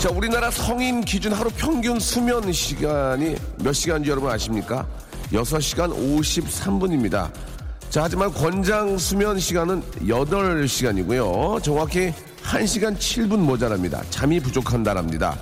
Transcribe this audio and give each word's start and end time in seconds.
자, 0.00 0.08
우리나라 0.08 0.50
성인 0.50 1.02
기준 1.02 1.34
하루 1.34 1.50
평균 1.50 2.00
수면 2.00 2.50
시간이 2.50 3.36
몇 3.58 3.74
시간인지 3.74 4.08
여러분 4.08 4.30
아십니까? 4.30 4.86
6시간 5.30 5.92
53분입니다. 5.92 7.30
자, 7.90 8.04
하지만 8.04 8.32
권장 8.32 8.96
수면 8.96 9.38
시간은 9.38 9.82
8시간이고요. 10.06 11.62
정확히 11.62 12.14
1시간 12.42 12.96
7분 12.96 13.40
모자랍니다. 13.40 14.02
잠이 14.08 14.40
부족한다랍니다. 14.40 15.36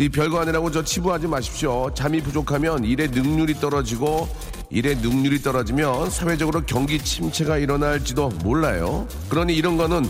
이 0.00 0.08
별거 0.08 0.40
아니라고 0.40 0.72
저 0.72 0.82
치부하지 0.82 1.28
마십시오. 1.28 1.88
잠이 1.94 2.20
부족하면 2.20 2.84
일의 2.84 3.06
능률이 3.10 3.60
떨어지고 3.60 4.28
일의 4.70 4.96
능률이 4.96 5.40
떨어지면 5.40 6.10
사회적으로 6.10 6.62
경기 6.66 6.98
침체가 6.98 7.58
일어날지도 7.58 8.30
몰라요. 8.42 9.06
그러니 9.28 9.54
이런 9.54 9.76
거는 9.76 10.04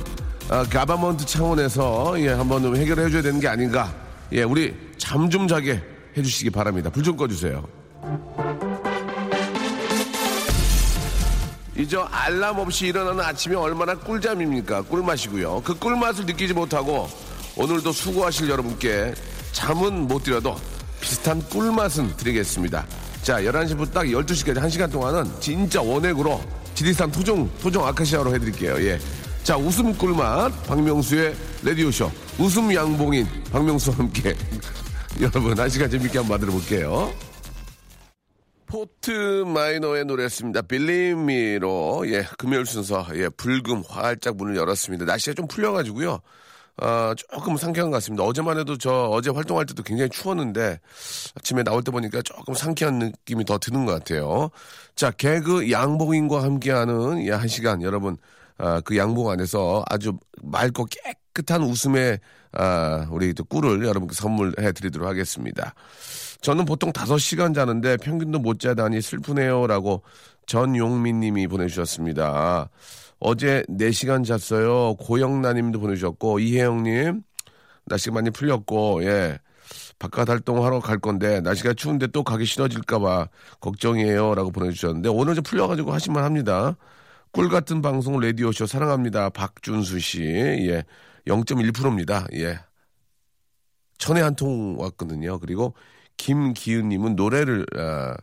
아, 0.49 0.63
가바먼트 0.65 1.25
차원에서 1.25 2.21
예, 2.21 2.29
한번 2.31 2.77
해결해 2.77 3.11
줘야 3.11 3.23
되는 3.23 3.41
게 3.41 3.49
아닌가. 3.49 3.93
예, 4.33 4.43
우리 4.43 4.75
잠 4.99 5.29
좀 5.31 5.49
자게 5.49 5.81
해 6.17 6.23
주시기 6.23 6.51
바랍니다. 6.51 6.91
불 6.91 7.03
좀 7.03 7.17
꺼 7.17 7.27
주세요. 7.27 7.67
이저 11.77 12.03
알람 12.03 12.59
없이 12.59 12.87
일어나는 12.87 13.21
아침이 13.25 13.57
얼마나 13.57 13.95
꿀잠입니까? 13.97 14.83
꿀맛이고요. 14.83 15.63
그 15.65 15.75
꿀맛을 15.75 16.27
느끼지 16.27 16.55
못하고 16.55 17.09
오늘도 17.57 17.91
수고하실 17.93 18.49
여러분께 18.49 19.15
잠은 19.53 20.07
못 20.07 20.23
드려도 20.23 20.57
비슷한 21.01 21.43
꿀맛은 21.49 22.17
드리겠습니다. 22.17 22.87
자, 23.23 23.41
11시부터 23.41 23.93
딱 23.93 24.03
12시까지 24.05 24.57
1시간 24.59 24.93
동안은 24.93 25.25
진짜 25.41 25.81
원액으로 25.83 26.41
지리산 26.75 27.11
토종, 27.11 27.51
토종 27.61 27.85
아카시아로 27.87 28.35
해드릴게요. 28.35 28.77
예. 28.87 28.99
자, 29.45 29.59
웃음 29.59 29.93
꿀맛, 29.93 30.67
박명수의 30.67 31.35
라디오쇼. 31.63 32.11
웃음 32.39 32.75
양봉인 32.75 33.27
박명수와 33.53 33.99
함께. 33.99 34.35
여러분, 35.21 35.59
한 35.59 35.69
시간 35.69 35.91
재밌게 35.91 36.17
한번 36.17 36.41
만들어 36.41 36.51
볼게요. 36.51 37.13
포트 38.65 39.45
마이너의 39.47 40.07
노래였습니다. 40.07 40.63
빌리미로, 40.63 42.05
예, 42.07 42.27
금요일 42.39 42.65
순서, 42.65 43.07
예, 43.17 43.29
불금 43.29 43.83
활짝 43.87 44.39
문을 44.39 44.57
열었습니다. 44.57 45.05
날씨가 45.05 45.35
좀 45.35 45.47
풀려가지고요. 45.47 46.21
아, 46.79 47.15
조금 47.15 47.59
상쾌한 47.59 47.91
것 47.91 47.99
같습니다. 47.99 48.25
어제만 48.25 48.59
해도 48.59 48.79
저 48.79 49.11
어제 49.13 49.29
활동할 49.29 49.67
때도 49.67 49.83
굉장히 49.83 50.09
추웠는데 50.09 50.81
아침에 51.37 51.63
나올 51.63 51.85
때 51.85 51.93
보니까 51.93 52.23
조금 52.23 52.55
상쾌한 52.55 52.99
느낌이 52.99 53.45
더 53.45 53.59
드는 53.59 53.85
것 53.85 53.93
같아요. 53.93 54.51
자, 54.97 55.11
개그 55.11 55.71
양봉인과 55.71 56.43
함께하는 56.43 57.27
예, 57.27 57.33
한 57.33 57.47
시간 57.47 57.83
여러분 57.83 58.17
아, 58.59 58.81
그 58.81 58.97
양봉 58.97 59.31
안에서 59.31 59.85
아주 59.89 60.17
맑고 60.43 60.87
깨끗한 60.87 61.63
웃음의 61.63 62.21
아, 62.53 63.09
우리 63.11 63.35
또 63.35 63.45
꿀을 63.45 63.85
여러분께 63.85 64.15
선물해 64.15 64.73
드리도록 64.73 65.09
하겠습니다. 65.09 65.75
저는 66.41 66.65
보통 66.65 66.93
5시간 66.93 67.55
자는데 67.55 67.97
평균도 67.97 68.39
못 68.39 68.61
자다니 68.61 69.01
슬프네요라고 69.01 70.03
전용민 70.47 71.21
님이 71.21 71.47
보내주셨습니다. 71.47 72.69
어제 73.19 73.65
4시간 73.69 74.25
잤어요. 74.25 74.97
고영란 74.97 75.57
님도 75.57 75.81
보내주셨고, 75.81 76.41
이혜영 76.41 76.83
님, 76.83 77.23
날씨가 77.87 78.15
많이 78.15 78.31
풀렸고, 78.31 79.05
예. 79.05 79.39
바깥 79.99 80.29
활동하러 80.29 80.81
갈 80.81 80.99
건데, 80.99 81.41
날씨가 81.41 81.73
추운데 81.73 82.07
또 82.09 82.23
가기 82.23 82.45
싫어질까봐 82.45 83.29
걱정이에요. 83.61 84.35
라고 84.35 84.51
보내주셨는데, 84.51 85.09
오늘 85.09 85.35
좀 85.35 85.43
풀려가지고 85.45 85.93
하시면 85.93 86.23
합니다. 86.23 86.77
꿀 87.35 87.49
같은 87.49 87.83
방송 87.83 88.21
라디오쇼 88.21 88.67
사랑합니다. 88.67 89.31
박준수 89.31 89.99
씨. 89.99 90.23
예. 90.23 90.85
0.1%입니다. 91.27 92.27
예. 92.35 92.59
천에 93.99 94.21
한 94.21 94.37
통 94.37 94.79
왔거든요. 94.79 95.39
그리고 95.41 95.75
김기은님은 96.17 97.17
노래를, 97.17 97.67
아, 97.77 98.15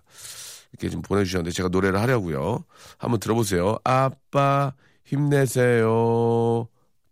이렇게 0.71 0.89
좀 0.89 1.01
보내주셨는데 1.01 1.51
제가 1.51 1.67
노래를 1.69 1.99
하려고요. 1.99 2.63
한번 2.97 3.19
들어보세요. 3.19 3.77
아빠 3.83 4.73
힘내세요. 5.05 6.67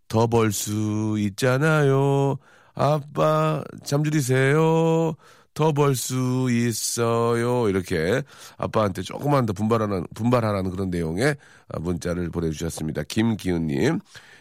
더 0.08 0.26
벌 0.26 0.52
수 0.52 1.16
있잖아요. 1.18 2.38
아빠 2.74 3.62
잠들이세요. 3.84 5.14
더 5.54 5.72
벌 5.72 5.94
수 5.96 6.48
있어요. 6.50 7.68
이렇게 7.68 8.22
아빠한테 8.56 9.02
조금만 9.02 9.46
더 9.46 9.52
분발하는 9.52 10.06
분발하라는 10.14 10.70
그런 10.70 10.90
내용의 10.90 11.36
문자를 11.80 12.30
보내주셨습니다. 12.30 13.02
김기은님. 13.04 14.00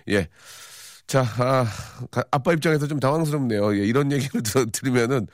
예. 0.10 0.28
자, 1.08 1.22
아, 1.40 1.66
가- 2.12 2.24
아빠 2.30 2.54
입장에서 2.54 2.86
좀 2.86 3.00
당황스럽네요. 3.00 3.76
예, 3.78 3.80
이런 3.86 4.12
얘기를 4.12 4.44
들, 4.44 4.72
들으면은 4.72 5.26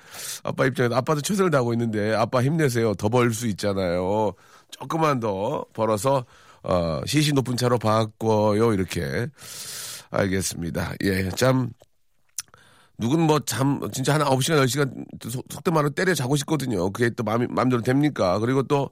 아빠 0.43 0.65
입장에서 0.65 0.95
아빠도 0.95 1.19
최선을 1.19 1.51
다하고 1.51 1.73
있는데 1.73 2.13
아빠 2.15 2.41
힘내세요. 2.41 2.93
더 2.95 3.09
벌 3.09 3.33
수 3.33 3.45
있잖아요. 3.47 4.31
조금만 4.71 5.19
더 5.19 5.65
벌어서 5.73 6.25
어, 6.63 7.01
시시 7.05 7.33
높은 7.33 7.57
차로 7.57 7.77
바꿔요. 7.77 8.73
이렇게 8.73 9.27
알겠습니다. 10.11 10.93
예, 11.03 11.29
참 11.31 11.69
누군 12.97 13.21
뭐잠 13.21 13.81
진짜 13.91 14.13
한 14.15 14.21
9시간 14.21 14.57
10시간 14.63 15.05
속- 15.29 15.45
속된 15.51 15.73
말로 15.73 15.89
때려 15.89 16.13
자고 16.13 16.35
싶거든요. 16.37 16.89
그게 16.91 17.09
또 17.11 17.23
마음이 17.23 17.47
마음대로 17.49 17.81
됩니까? 17.81 18.39
그리고 18.39 18.63
또 18.63 18.89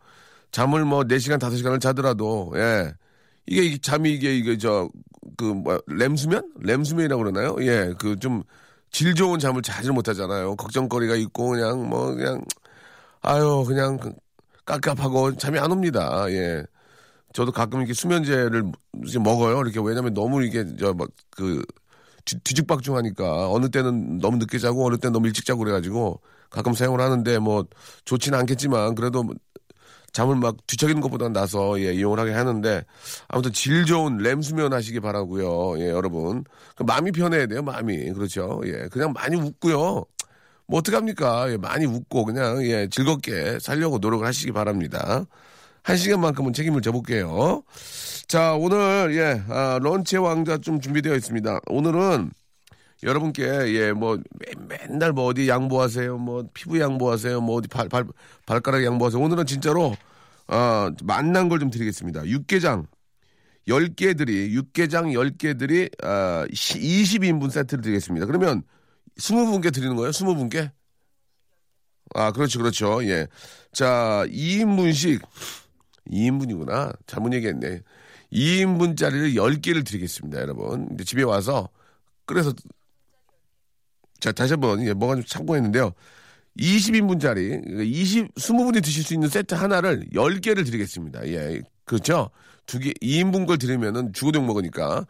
잠을 0.51 0.85
뭐 0.85 1.03
4시간 1.05 1.39
5시간을 1.39 1.79
자더라도 1.79 2.51
예. 2.55 2.93
이게, 3.47 3.63
이게 3.63 3.77
잠이 3.79 4.11
이게 4.13 4.35
이게 4.37 4.57
저그 4.57 5.43
뭐 5.43 5.79
램수면? 5.87 6.53
램수면이라고 6.61 7.23
그러나요? 7.23 7.55
예. 7.61 7.93
그 7.99 8.15
좀 8.17 8.43
질 8.91 9.15
좋은 9.15 9.39
잠을 9.39 9.61
자질 9.63 9.91
못하잖아요. 9.91 10.55
걱정거리가 10.55 11.15
있고 11.15 11.49
그냥 11.51 11.89
뭐 11.89 12.13
그냥 12.13 12.43
아유 13.21 13.63
그냥 13.67 13.97
그 13.97 14.13
깝깝하고 14.65 15.37
잠이 15.37 15.59
안 15.59 15.71
옵니다. 15.71 16.25
예. 16.29 16.63
저도 17.33 17.51
가끔 17.51 17.79
이렇게 17.79 17.93
수면제를 17.93 18.63
먹어요. 19.21 19.59
이렇게 19.61 19.79
왜냐면 19.83 20.13
너무 20.13 20.43
이게 20.43 20.65
저막그 20.77 21.63
뒤 22.25 22.53
죽박죽하니까 22.53 23.49
어느 23.51 23.69
때는 23.69 24.19
너무 24.19 24.37
늦게 24.37 24.57
자고 24.59 24.85
어느 24.85 24.97
때는 24.97 25.13
너무 25.13 25.27
일찍 25.27 25.45
자고 25.45 25.59
그래가지고 25.59 26.21
가끔 26.49 26.73
사용을 26.73 27.01
하는데 27.01 27.39
뭐 27.39 27.65
좋지는 28.05 28.37
않겠지만 28.39 28.95
그래도 28.95 29.25
잠을 30.13 30.35
막 30.35 30.55
뒤척이는 30.67 31.01
것보다는 31.01 31.33
나서 31.33 31.79
예, 31.81 31.93
이용을 31.93 32.19
하게 32.19 32.31
하는데 32.31 32.85
아무튼 33.27 33.51
질 33.51 33.85
좋은 33.85 34.17
램 34.19 34.41
수면 34.43 34.71
하시기 34.71 34.99
바라고요. 34.99 35.79
예, 35.79 35.89
여러분. 35.89 36.43
그 36.75 36.83
마음이 36.83 37.11
편해야 37.11 37.47
돼요. 37.47 37.63
마음이 37.63 38.13
그렇죠. 38.13 38.61
예, 38.65 38.87
그냥 38.91 39.11
많이 39.11 39.35
웃고요. 39.35 40.05
뭐 40.67 40.79
어떡합니까? 40.79 41.51
예, 41.51 41.57
많이 41.57 41.85
웃고 41.85 42.25
그냥 42.25 42.63
예, 42.63 42.87
즐겁게 42.89 43.57
살려고 43.59 43.97
노력을 43.97 44.25
하시기 44.25 44.51
바랍니다. 44.51 45.25
한 45.83 45.97
시간만큼은 45.97 46.53
책임을 46.53 46.81
져볼게요. 46.81 47.63
자, 48.27 48.53
오늘 48.55 49.15
예, 49.15 49.43
아, 49.49 49.79
런치의 49.81 50.23
왕자 50.23 50.57
좀 50.57 50.79
준비되어 50.79 51.13
있습니다. 51.15 51.59
오늘은 51.67 52.31
여러분께 53.03 53.43
예뭐 53.73 54.19
맨날 54.69 55.11
뭐 55.11 55.25
어디 55.25 55.49
양보하세요 55.49 56.17
뭐 56.17 56.45
피부 56.53 56.79
양보하세요 56.79 57.41
뭐 57.41 57.57
어디 57.57 57.67
발, 57.67 57.89
발 57.89 58.05
발가락 58.45 58.81
양보하세요 58.85 59.21
오늘은 59.21 59.45
진짜로 59.45 59.93
아 60.47 60.89
만난 61.03 61.49
걸 61.49 61.59
좀 61.59 61.69
드리겠습니다 61.69 62.25
육개장 62.25 62.87
10개들이, 63.67 64.51
육개장 64.51 65.07
10개들이, 65.07 65.89
아, 66.03 66.45
20인분 66.49 67.49
세트를 67.49 67.81
드리겠습니다. 67.81 68.25
그러면 68.25 68.63
20분께 69.17 69.73
드리는 69.73 69.95
거예요? 69.95 70.11
20분께? 70.11 70.69
아, 72.15 72.31
그렇죠, 72.33 72.59
그렇죠. 72.59 73.01
예. 73.05 73.27
자, 73.71 74.25
2인분씩, 74.27 75.21
2인분이구나. 76.11 76.95
잘못 77.07 77.33
얘기했네. 77.33 77.81
2인분짜리를 78.31 79.35
10개를 79.35 79.85
드리겠습니다, 79.85 80.41
여러분. 80.41 80.87
이제 80.93 81.03
집에 81.03 81.23
와서 81.23 81.69
끓여서, 82.25 82.53
자, 84.19 84.31
다시 84.31 84.53
한 84.53 84.61
번, 84.61 84.85
예, 84.85 84.93
뭐가 84.93 85.15
좀 85.15 85.23
참고했는데요. 85.23 85.93
20인분짜리, 86.59 87.81
20, 87.83 88.35
20분이 88.35 88.83
드실 88.83 89.03
수 89.03 89.13
있는 89.13 89.27
세트 89.27 89.55
하나를 89.55 90.07
10개를 90.13 90.65
드리겠습니다. 90.65 91.27
예. 91.27 91.61
그렇죠? 91.85 92.29
두 92.65 92.79
개, 92.79 92.93
2인분 93.01 93.45
걸 93.45 93.57
드리면은 93.57 94.13
주고용 94.13 94.45
먹으니까. 94.47 95.05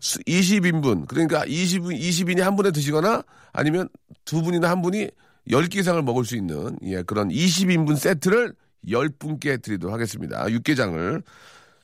20인분, 0.00 1.06
그러니까 1.06 1.44
20분, 1.44 1.98
20인이 1.98 2.40
한 2.40 2.56
분에 2.56 2.70
드시거나 2.70 3.22
아니면 3.52 3.88
두 4.24 4.42
분이나 4.42 4.68
한 4.70 4.82
분이 4.82 5.08
10개 5.50 5.76
이상을 5.76 6.02
먹을 6.02 6.24
수 6.24 6.36
있는, 6.36 6.76
예, 6.82 7.02
그런 7.02 7.28
20인분 7.28 7.96
세트를 7.96 8.54
10분께 8.86 9.62
드리도록 9.62 9.92
하겠습니다. 9.94 10.48
육개장을. 10.50 11.22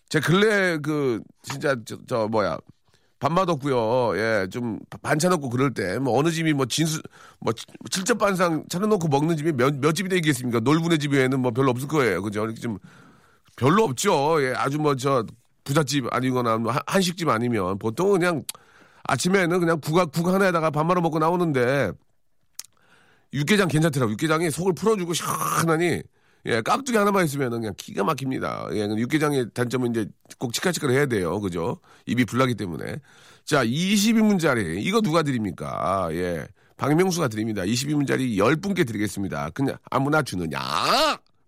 제 0.08 0.20
근래 0.20 0.78
그, 0.78 1.20
진짜, 1.42 1.74
저, 1.84 1.96
저 2.06 2.28
뭐야. 2.28 2.58
밥맛 3.18 3.48
없고요. 3.48 4.18
예, 4.18 4.48
좀 4.50 4.80
반찬 5.00 5.32
없고 5.32 5.48
그럴 5.48 5.72
때 5.72 5.96
뭐 6.00 6.18
어느 6.18 6.28
집이 6.30 6.52
뭐 6.54 6.66
진수 6.66 7.00
뭐 7.38 7.52
칠첩 7.88 8.18
반상 8.18 8.64
차려놓고 8.68 9.06
먹는 9.06 9.36
집이 9.36 9.52
몇, 9.52 9.76
몇 9.78 9.92
집이 9.92 10.08
되겠습니까? 10.08 10.58
놀부네 10.58 10.98
집에는 10.98 11.38
뭐 11.38 11.52
별로 11.52 11.70
없을 11.70 11.86
거예요. 11.86 12.20
그죠? 12.20 12.42
이렇게 12.44 12.60
좀 12.60 12.78
별로 13.56 13.84
없죠. 13.84 14.42
예, 14.42 14.54
아주 14.56 14.78
뭐 14.78 14.96
저 14.96 15.24
부잣집 15.62 16.12
아니거나 16.12 16.58
뭐 16.58 16.72
한- 16.72 16.82
한식집 16.88 17.28
아니면 17.28 17.78
보통은 17.78 18.18
그냥 18.18 18.42
아침에는 19.04 19.60
그냥 19.60 19.80
국가 19.80 20.04
국 20.04 20.26
하나에다가 20.26 20.70
밥 20.72 20.84
말아 20.84 21.00
먹고 21.00 21.20
나오는데 21.20 21.92
육개장 23.32 23.68
괜찮더라고. 23.68 24.10
육개장이 24.12 24.50
속을 24.50 24.72
풀어주고 24.74 25.14
시원하니 25.14 26.02
예, 26.46 26.60
깍두기 26.60 26.96
하나만 26.98 27.24
있으면 27.24 27.50
그냥 27.50 27.72
기가 27.76 28.02
막힙니다. 28.04 28.68
예, 28.72 28.80
육개장의 28.84 29.50
단점은 29.54 29.90
이제 29.90 30.06
꼭 30.38 30.52
치카치카를 30.52 30.94
해야 30.94 31.06
돼요. 31.06 31.40
그죠? 31.40 31.78
입이 32.06 32.24
불나기 32.24 32.54
때문에. 32.54 32.96
자, 33.44 33.64
22문짜리. 33.64 34.84
이거 34.84 35.00
누가 35.00 35.22
드립니까? 35.22 36.08
예. 36.12 36.46
박명수가 36.76 37.28
드립니다. 37.28 37.62
22문짜리 37.62 38.36
10분께 38.36 38.86
드리겠습니다. 38.86 39.50
그냥 39.50 39.76
아무나 39.90 40.22
주느냐? 40.22 40.58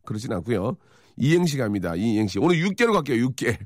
그렇진 0.05 0.32
않고요 0.32 0.76
이행시 1.17 1.56
갑니다. 1.56 1.96
이행시. 1.96 2.38
오늘 2.38 2.56
6개로 2.58 2.93
갈게요. 2.93 3.29
6개. 3.29 3.58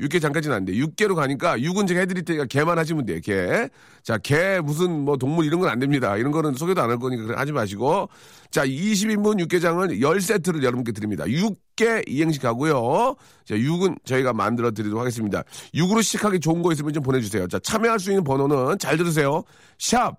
6개 0.00 0.20
잠깐지는 0.20 0.56
안 0.56 0.64
돼. 0.64 0.72
6개로 0.72 1.14
가니까 1.14 1.56
6은 1.58 1.86
제가 1.86 2.00
해드릴 2.00 2.24
테니까 2.24 2.46
개만 2.46 2.78
하시면 2.78 3.06
돼요. 3.06 3.20
개. 3.22 3.68
자, 4.02 4.18
개 4.18 4.60
무슨 4.60 5.00
뭐 5.04 5.16
동물 5.16 5.44
이런 5.46 5.60
건 5.60 5.68
안 5.70 5.78
됩니다. 5.78 6.16
이런 6.16 6.32
거는 6.32 6.54
소개도 6.54 6.82
안 6.82 6.90
할 6.90 6.98
거니까 6.98 7.38
하지 7.38 7.52
마시고. 7.52 8.08
자, 8.50 8.64
20인분 8.66 9.38
육개장을 9.40 9.88
10세트를 9.88 10.62
여러분께 10.62 10.92
드립니다. 10.92 11.24
6개 11.24 12.02
이행시 12.08 12.38
가고요. 12.40 13.14
자, 13.44 13.54
6은 13.54 13.98
저희가 14.04 14.32
만들어 14.32 14.70
드리도록 14.70 15.00
하겠습니다. 15.00 15.42
6으로 15.74 16.02
시작하기 16.02 16.40
좋은 16.40 16.62
거 16.62 16.72
있으면 16.72 16.92
좀 16.92 17.02
보내주세요. 17.02 17.46
자, 17.48 17.58
참여할 17.60 17.98
수 18.00 18.10
있는 18.10 18.24
번호는 18.24 18.78
잘 18.78 18.96
들으세요. 18.96 19.42
샵. 19.78 20.16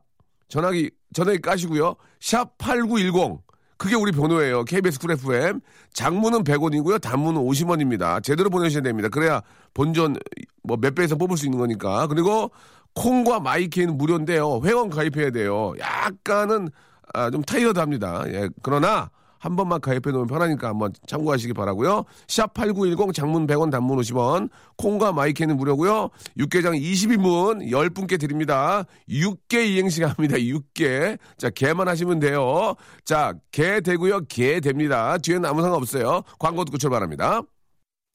전화기, 0.47 0.91
전화기 1.13 1.41
까시고요. 1.41 1.95
샵 2.19 2.57
8910. 2.59 3.39
그게 3.85 3.93
우리 3.95 4.11
번호예요. 4.11 4.63
KBS 4.63 4.97
Cool 4.97 5.11
FM. 5.11 5.59
장문은 5.93 6.43
100원이고요. 6.43 6.99
단문은 6.99 7.39
50원입니다. 7.39 8.23
제대로 8.23 8.49
보내셔야 8.49 8.81
됩니다. 8.81 9.09
그래야 9.09 9.43
본전 9.75 10.15
뭐 10.63 10.77
몇 10.77 10.95
배에서 10.95 11.15
뽑을 11.15 11.37
수 11.37 11.45
있는 11.45 11.59
거니까. 11.59 12.07
그리고 12.07 12.49
콩과 12.95 13.41
my 13.41 13.57
K는 13.57 13.95
무료인데요. 13.95 14.61
회원 14.65 14.89
가입해야 14.89 15.29
돼요. 15.29 15.73
약간은 15.77 16.69
아, 17.13 17.29
좀 17.29 17.43
tired합니다. 17.43 18.23
예. 18.29 18.49
그러나 18.63 19.11
한 19.45 19.55
번만 19.55 19.79
가입해 19.79 20.09
놓으면 20.11 20.25
편하니까 20.25 20.69
한번 20.69 20.91
참고하시기 21.05 21.53
바라고요. 21.53 22.05
샵 22.27 22.51
8910 22.55 23.13
장문 23.13 23.45
100원 23.45 23.69
단문 23.69 23.99
50원 23.99 24.49
콩과 24.75 25.11
마이케는 25.11 25.55
무료고요. 25.55 26.09
육개장 26.35 26.73
20인분 26.73 27.69
10분께 27.69 28.19
드립니다. 28.19 28.85
6개 29.07 29.63
이행시 29.67 30.01
갑니다. 30.01 30.37
6개. 30.37 31.19
자, 31.37 31.51
개만 31.51 31.87
하시면 31.87 32.19
돼요. 32.19 32.73
자, 33.03 33.35
개 33.51 33.81
되고요. 33.81 34.21
개 34.21 34.59
됩니다. 34.59 35.15
뒤에는 35.19 35.47
아무 35.47 35.61
상관 35.61 35.79
없어요. 35.79 36.23
광고 36.39 36.65
듣고 36.65 36.79
출발합니다. 36.79 37.43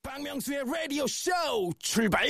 박명수의 0.02 0.64
라디오 0.66 1.06
쇼 1.06 1.30
출발! 1.78 2.26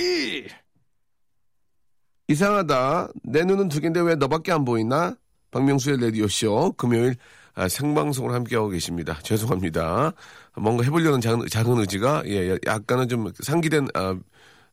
이상하다. 2.29 3.09
내 3.25 3.45
눈은 3.45 3.69
두 3.69 3.81
개인데 3.81 4.01
왜 4.01 4.15
너밖에 4.15 4.53
안 4.53 4.67
보이나? 4.67 5.17
박명수의 5.53 6.01
라디오 6.03 6.29
쇼 6.29 6.73
금요일 6.73 7.17
아, 7.55 7.69
생방송을 7.69 8.33
함께하고 8.33 8.69
계십니다. 8.69 9.19
죄송합니다. 9.23 10.13
뭔가 10.57 10.85
해보려는 10.85 11.21
작은, 11.21 11.47
작은 11.49 11.79
의지가 11.79 12.23
예, 12.27 12.59
약간은 12.67 13.09
좀 13.09 13.33
상기된 13.41 13.89
아, 13.95 14.17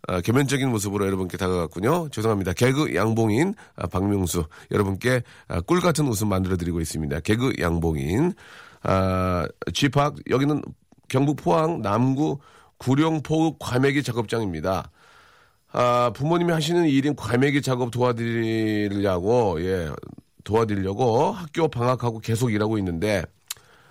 아, 0.07 0.21
개면적인 0.21 0.69
모습으로 0.69 1.06
여러분께 1.06 1.38
다가갔군요. 1.38 2.09
죄송합니다. 2.09 2.53
개그 2.53 2.95
양봉인 2.95 3.56
아, 3.75 3.88
박명수 3.88 4.45
여러분께 4.71 5.24
아, 5.47 5.62
꿀 5.62 5.81
같은 5.81 6.07
웃음 6.07 6.29
만들어드리고 6.29 6.79
있습니다. 6.79 7.19
개그 7.21 7.53
양봉인 7.59 8.33
아, 8.83 9.47
쥐팍 9.73 10.15
여기는 10.30 10.62
경북 11.09 11.38
포항 11.38 11.81
남구 11.81 12.39
구룡포 12.77 13.57
과메기 13.57 14.03
작업장입니다. 14.03 14.91
아, 15.71 16.12
부모님이 16.15 16.51
하시는 16.53 16.88
일인 16.88 17.15
과메기 17.15 17.62
작업 17.62 17.91
도와드리려고, 17.91 19.62
예, 19.62 19.89
도와드리려고 20.47 21.31
학교 21.31 21.67
방학하고 21.67 22.19
계속 22.19 22.53
일하고 22.53 22.77
있는데 22.77 23.23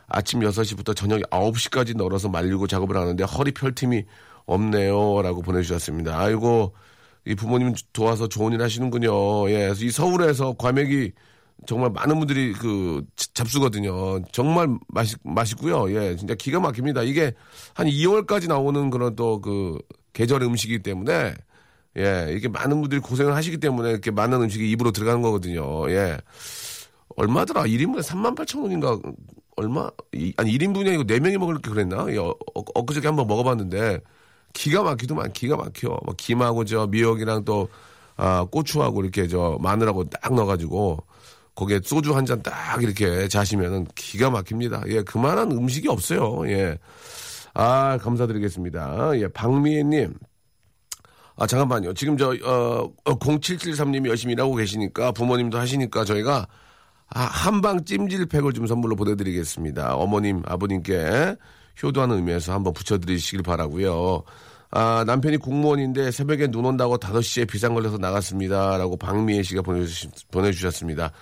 아침 0.08 0.40
6시부터 0.40 0.96
저녁 0.96 1.20
9시까지 1.30 1.96
널어서 1.96 2.30
말리고 2.30 2.66
작업을 2.66 2.96
하는데 2.96 3.22
허리 3.24 3.52
펼 3.52 3.74
틈이 3.74 4.04
없네요. 4.46 5.22
라고 5.22 5.42
보내주셨습니다. 5.42 6.18
아이고, 6.18 6.72
이 7.26 7.34
부모님 7.34 7.74
도와서 7.92 8.28
좋은 8.28 8.52
일 8.52 8.62
하시는군요. 8.62 9.50
예, 9.50 9.72
이 9.76 9.90
서울에서 9.90 10.54
과메기 10.56 11.12
정말 11.66 11.90
많은 11.90 12.18
분들이 12.18 12.52
그 12.52 13.04
잡수거든요. 13.34 14.22
정말 14.30 14.68
맛있, 14.86 15.18
맛있고요. 15.24 15.92
예, 15.92 16.14
진짜 16.14 16.34
기가 16.34 16.60
막힙니다. 16.60 17.02
이게 17.02 17.34
한 17.74 17.88
2월까지 17.88 18.48
나오는 18.48 18.90
그런 18.90 19.16
또 19.16 19.40
그 19.40 19.78
계절의 20.12 20.48
음식이기 20.48 20.82
때문에 20.82 21.34
예, 21.98 22.26
이렇게 22.30 22.48
많은 22.48 22.80
분들이 22.80 23.00
고생을 23.00 23.34
하시기 23.34 23.56
때문에 23.58 23.90
이렇게 23.90 24.10
많은 24.10 24.42
음식이 24.42 24.70
입으로 24.70 24.92
들어가는 24.92 25.22
거거든요. 25.22 25.90
예. 25.90 26.18
얼마더라? 27.16 27.62
1인분에 27.66 28.02
3만 28.02 28.34
8천 28.36 28.62
원인가? 28.62 28.98
얼마? 29.56 29.88
이, 30.12 30.34
아니, 30.36 30.56
1인분이 30.58 30.88
아니고 30.88 31.04
4명이 31.04 31.38
먹을 31.38 31.56
게 31.58 31.70
그랬나? 31.70 32.06
예, 32.10 32.18
어, 32.18 32.28
어, 32.54 32.62
엊그저께 32.74 33.06
한번 33.06 33.26
먹어봤는데, 33.26 34.00
기가 34.52 34.82
막히더만, 34.82 35.32
기가 35.32 35.56
막혀. 35.56 35.88
뭐, 36.04 36.14
김하고 36.18 36.64
저 36.66 36.86
미역이랑 36.86 37.44
또, 37.44 37.68
아, 38.16 38.44
고추하고 38.50 39.02
이렇게 39.02 39.28
저 39.28 39.56
마늘하고 39.62 40.04
딱 40.10 40.34
넣어가지고, 40.34 40.98
거기에 41.54 41.80
소주 41.82 42.14
한 42.14 42.26
잔 42.26 42.42
딱 42.42 42.82
이렇게 42.82 43.28
자시면은 43.28 43.86
기가 43.94 44.28
막힙니다. 44.30 44.82
예, 44.88 45.02
그만한 45.02 45.50
음식이 45.52 45.88
없어요. 45.88 46.42
예. 46.50 46.78
아, 47.54 47.96
감사드리겠습니다. 47.98 49.18
예, 49.20 49.28
박미애님. 49.28 50.14
아, 51.38 51.46
잠깐만요. 51.46 51.92
지금 51.94 52.16
저, 52.16 52.30
어, 52.44 52.90
0773님이 53.04 54.08
열심히 54.08 54.32
일하고 54.32 54.54
계시니까 54.54 55.12
부모님도 55.12 55.58
하시니까 55.58 56.04
저희가 56.04 56.46
아, 57.10 57.20
한방 57.20 57.84
찜질팩을 57.84 58.52
좀 58.52 58.66
선물로 58.66 58.96
보내드리겠습니다. 58.96 59.94
어머님, 59.94 60.42
아버님께 60.46 61.36
효도하는 61.82 62.16
의미에서 62.16 62.52
한번 62.54 62.72
붙여드리시길 62.72 63.42
바라고요 63.42 64.22
아, 64.70 65.04
남편이 65.06 65.36
공무원인데 65.36 66.10
새벽에 66.10 66.48
눈 66.48 66.64
온다고 66.64 66.96
5시에 66.98 67.46
비상 67.48 67.74
걸려서 67.74 67.98
나갔습니다. 67.98 68.76
라고 68.78 68.96
박미애 68.96 69.42
씨가 69.42 69.62
보내주시, 69.62 70.08
보내주셨습니다. 70.30 71.12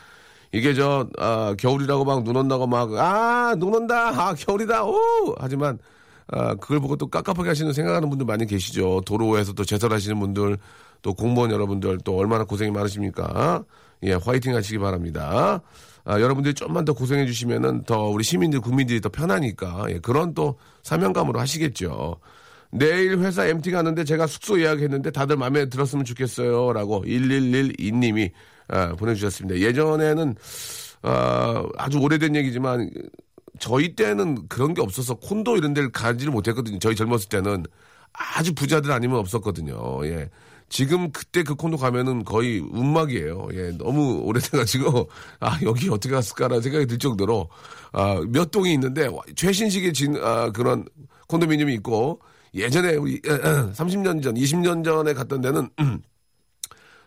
이게 0.53 0.73
저, 0.75 1.07
아, 1.19 1.55
겨울이라고 1.59 2.05
막 2.05 2.23
눈 2.25 2.37
온다고 2.37 2.67
막, 2.67 2.93
아, 2.95 3.55
눈 3.59 3.75
온다! 3.75 4.09
아, 4.11 4.35
겨울이다! 4.35 4.85
오! 4.85 5.35
하지만, 5.39 5.79
아, 6.29 6.55
그걸 6.55 6.81
보고 6.81 6.97
또 6.97 7.07
깝깝하게 7.07 7.49
하시는 7.49 7.73
생각하는 7.73 8.09
분들 8.09 8.27
많이 8.27 8.47
계시죠. 8.47 9.03
도로에서 9.07 9.53
또 9.53 9.65
제설하시는 9.65 10.19
분들, 10.19 10.59
또 11.03 11.15
공무원 11.15 11.51
여러분들 11.51 11.99
또 12.05 12.17
얼마나 12.17 12.45
고생이 12.45 12.71
많으십니까? 12.71 13.65
예, 14.05 14.15
화이팅 14.15 14.55
하시기 14.55 14.79
바랍니다. 14.79 15.61
아, 16.05 16.21
여러분들이 16.21 16.55
좀만 16.55 16.85
더 16.85 16.93
고생해 16.93 17.27
주시면은 17.27 17.85
더 17.85 18.09
우리 18.09 18.25
시민들, 18.25 18.61
국민들이 18.61 19.01
더 19.01 19.09
편하니까, 19.09 19.87
예, 19.91 19.99
그런 19.99 20.35
또 20.35 20.59
사명감으로 20.83 21.39
하시겠죠. 21.41 22.17
내일 22.71 23.19
회사 23.19 23.47
MT 23.47 23.71
가는데 23.71 24.05
제가 24.05 24.27
숙소 24.27 24.61
예약했는데 24.61 25.13
다들 25.13 25.37
마음에 25.37 25.67
들었으면 25.67 26.05
좋겠어요. 26.05 26.73
라고 26.73 27.05
1112님이 27.05 28.31
아, 28.69 28.89
보내주셨습니다. 28.95 29.61
예전에는 29.61 30.35
아, 31.03 31.65
아주 31.77 31.99
오래된 31.99 32.35
얘기지만 32.35 32.91
저희 33.59 33.95
때는 33.95 34.49
그런 34.49 34.75
게 34.75 34.81
없어서 34.83 35.15
콘도 35.15 35.57
이런 35.57 35.75
데를 35.75 35.91
가지를 35.93 36.33
못했거든요. 36.33 36.79
저희 36.79 36.97
젊었을 36.97 37.29
때는 37.29 37.65
아주 38.13 38.55
부자들 38.55 38.91
아니면 38.93 39.19
없었거든요. 39.19 40.05
예. 40.07 40.31
지금 40.69 41.13
그때 41.13 41.43
그 41.43 41.55
콘도 41.55 41.77
가면은 41.77 42.25
거의 42.25 42.59
운막이에요. 42.59 43.49
예, 43.53 43.71
너무 43.79 44.21
오래돼가지고 44.25 45.09
아 45.41 45.59
여기 45.63 45.89
어떻게 45.89 46.15
갔을까라는 46.15 46.63
생각이 46.63 46.87
들 46.87 46.99
정도로 46.99 47.49
아 47.93 48.21
몇 48.29 48.51
동이 48.51 48.73
있는데 48.75 49.07
와, 49.07 49.21
최신식의 49.37 49.93
진 49.93 50.17
아, 50.17 50.51
그런 50.51 50.85
콘도미니엄이 51.29 51.75
있고 51.75 52.21
예전에 52.55 52.97
우리 52.97 53.21
30년 53.23 54.23
전, 54.23 54.35
20년 54.35 54.85
전에 54.85 55.13
갔던 55.13 55.41
데는 55.43 55.69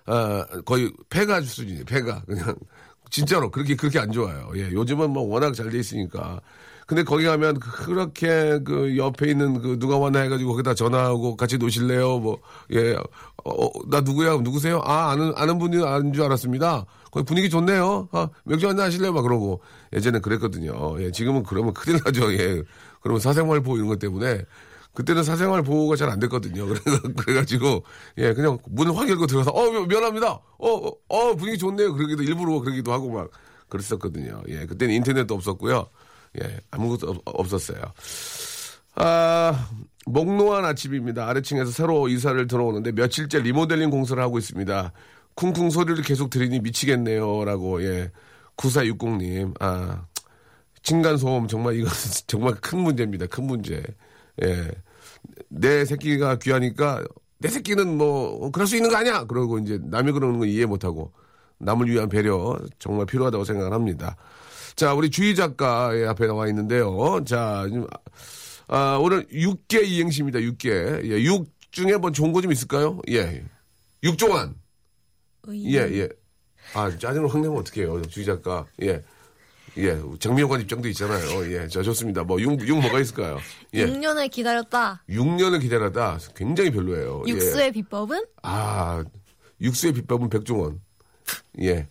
아, 0.06 0.46
거의 0.66 0.92
폐가 1.10 1.42
수준이에요. 1.42 1.84
폐가 1.86 2.22
그냥 2.26 2.56
진짜로 3.10 3.50
그렇게 3.52 3.76
그렇게 3.76 4.00
안 4.00 4.12
좋아요. 4.12 4.50
예, 4.56 4.72
요즘은 4.72 5.10
뭐 5.12 5.24
워낙 5.24 5.54
잘 5.54 5.70
돼 5.70 5.80
있으니까. 5.80 6.42
근데 6.86 7.04
거기 7.04 7.26
가면 7.26 7.60
그렇게 7.60 8.60
그 8.64 8.96
옆에 8.98 9.30
있는 9.30 9.62
그 9.62 9.78
누가 9.78 9.98
왔나 9.98 10.20
해가지고 10.22 10.52
거기다 10.52 10.74
전화하고 10.74 11.36
같이 11.36 11.58
노실래요? 11.58 12.20
뭐, 12.20 12.40
예, 12.72 12.94
어, 13.44 13.66
어, 13.66 13.70
나 13.90 14.00
누구야? 14.00 14.38
누구세요? 14.38 14.82
아, 14.86 15.12
아는, 15.12 15.34
아는 15.36 15.58
분이 15.60 15.84
아는 15.86 16.14
줄 16.14 16.24
알았습니다. 16.24 16.86
거기 17.12 17.26
분위기 17.26 17.50
좋네요. 17.50 18.08
아, 18.14 18.30
맥주 18.46 18.70
한잔 18.70 18.86
하실래요? 18.86 19.12
막 19.12 19.24
그러고. 19.24 19.60
예전에 19.94 20.20
그랬거든요. 20.20 20.96
예, 21.02 21.12
지금은 21.12 21.44
그러면 21.44 21.74
큰일 21.74 22.00
나죠. 22.06 22.32
예. 22.34 22.64
그러면 23.02 23.20
사생활 23.20 23.60
보호 23.62 23.76
이런 23.76 23.90
것 23.90 24.00
때문에. 24.00 24.44
그때는 24.98 25.22
사생활 25.24 25.62
보호가 25.62 25.96
잘 25.96 26.10
안 26.10 26.20
됐거든요. 26.22 26.66
그래가지고, 27.18 27.84
예, 28.18 28.34
그냥 28.34 28.58
문을 28.66 28.98
확 28.98 29.08
열고 29.08 29.28
들어가서, 29.28 29.52
어, 29.52 29.86
미안합니다. 29.86 30.32
어, 30.32 30.42
어, 30.58 30.92
어, 31.08 31.36
분위기 31.36 31.60
좋네요. 31.60 31.94
그러기도 31.94 32.24
일부러 32.24 32.60
그러기도 32.62 32.92
하고 32.92 33.12
막 33.12 33.30
그랬었거든요. 33.70 34.42
예, 34.48 34.66
그때는 34.66 34.96
인터넷도 34.96 35.36
없었고요. 35.36 35.86
예, 36.42 36.60
아무것도 36.72 37.12
없, 37.12 37.22
없었어요. 37.26 37.80
아, 38.96 39.70
목노한 40.08 40.66
아침입니다. 40.66 41.28
아래층에서 41.30 41.70
새로 41.70 42.08
이사를 42.08 42.48
들어오는데 42.48 42.94
며칠째 42.94 43.42
리모델링 43.42 43.92
공사를 43.92 44.22
하고 44.24 44.40
있습니다. 44.40 44.94
쿵쿵 45.36 45.70
소리를 45.70 46.02
계속 46.02 46.32
들으니 46.32 46.60
미치겠네요. 46.60 47.46
라고, 47.46 47.84
예. 47.84 48.10
9460님, 48.56 49.54
아, 49.60 50.08
층간소음 50.82 51.48
정말 51.48 51.76
이건 51.76 51.92
정말 52.26 52.56
큰 52.56 52.80
문제입니다. 52.80 53.28
큰 53.28 53.44
문제. 53.44 53.84
예. 54.42 54.72
내 55.50 55.86
새끼가 55.86 56.38
귀하니까 56.40 57.04
내 57.40 57.50
새끼는 57.50 57.98
뭐 57.98 58.50
그럴 58.52 58.68
수 58.68 58.76
있는 58.76 58.90
거 58.90 58.98
아니야. 58.98 59.26
그러고 59.26 59.60
이제 59.60 59.80
남이 59.84 60.12
그러는 60.12 60.40
거 60.40 60.46
이해 60.46 60.66
못하고 60.66 61.14
남을 61.60 61.88
위한 61.90 62.10
배려 62.10 62.58
정말 62.80 63.06
필요하다고 63.06 63.44
생각을 63.44 63.74
합니다. 63.74 64.16
자, 64.76 64.94
우리 64.94 65.10
주희 65.10 65.36
작가의 65.36 66.08
앞에 66.08 66.28
나와 66.28 66.48
있는데요. 66.48 67.24
자, 67.26 67.66
아, 68.68 68.98
오늘 69.02 69.26
6개 69.30 69.84
이행시입니다. 69.86 70.40
6개. 70.40 70.70
예, 71.06 71.24
6 71.24 71.48
중에 71.72 71.98
뭐 71.98 72.12
좋은 72.12 72.32
거 72.32 72.42
좀 72.42 72.52
있을까요? 72.52 73.00
예. 73.10 73.44
6종안. 74.04 74.54
예, 75.74 75.78
예. 76.02 76.10
아, 76.74 76.96
짜증을 76.96 77.30
확 77.30 77.40
내면 77.42 77.58
어떡해요. 77.58 78.02
주희 78.04 78.26
작가. 78.26 78.66
예. 78.84 79.02
예, 79.78 80.02
장미호관 80.20 80.62
입장도 80.62 80.88
있잖아요. 80.90 81.52
예, 81.54 81.68
저 81.68 81.82
좋습니다. 81.84 82.24
뭐, 82.24 82.42
6, 82.42 82.68
6 82.68 82.80
뭐가 82.80 83.00
있을까요? 83.00 83.38
예. 83.74 83.86
6년을 83.86 84.30
기다렸다. 84.32 85.04
6년을 85.10 85.62
기다렸다. 85.62 86.20
굉장히 86.36 86.72
별로예요. 86.72 87.24
육수의 87.28 87.68
예. 87.68 87.72
비법은? 87.72 88.26
아, 88.44 89.04
육수의 89.62 89.94
비법은 89.94 90.30
백종원. 90.30 90.82
예. 91.62 91.88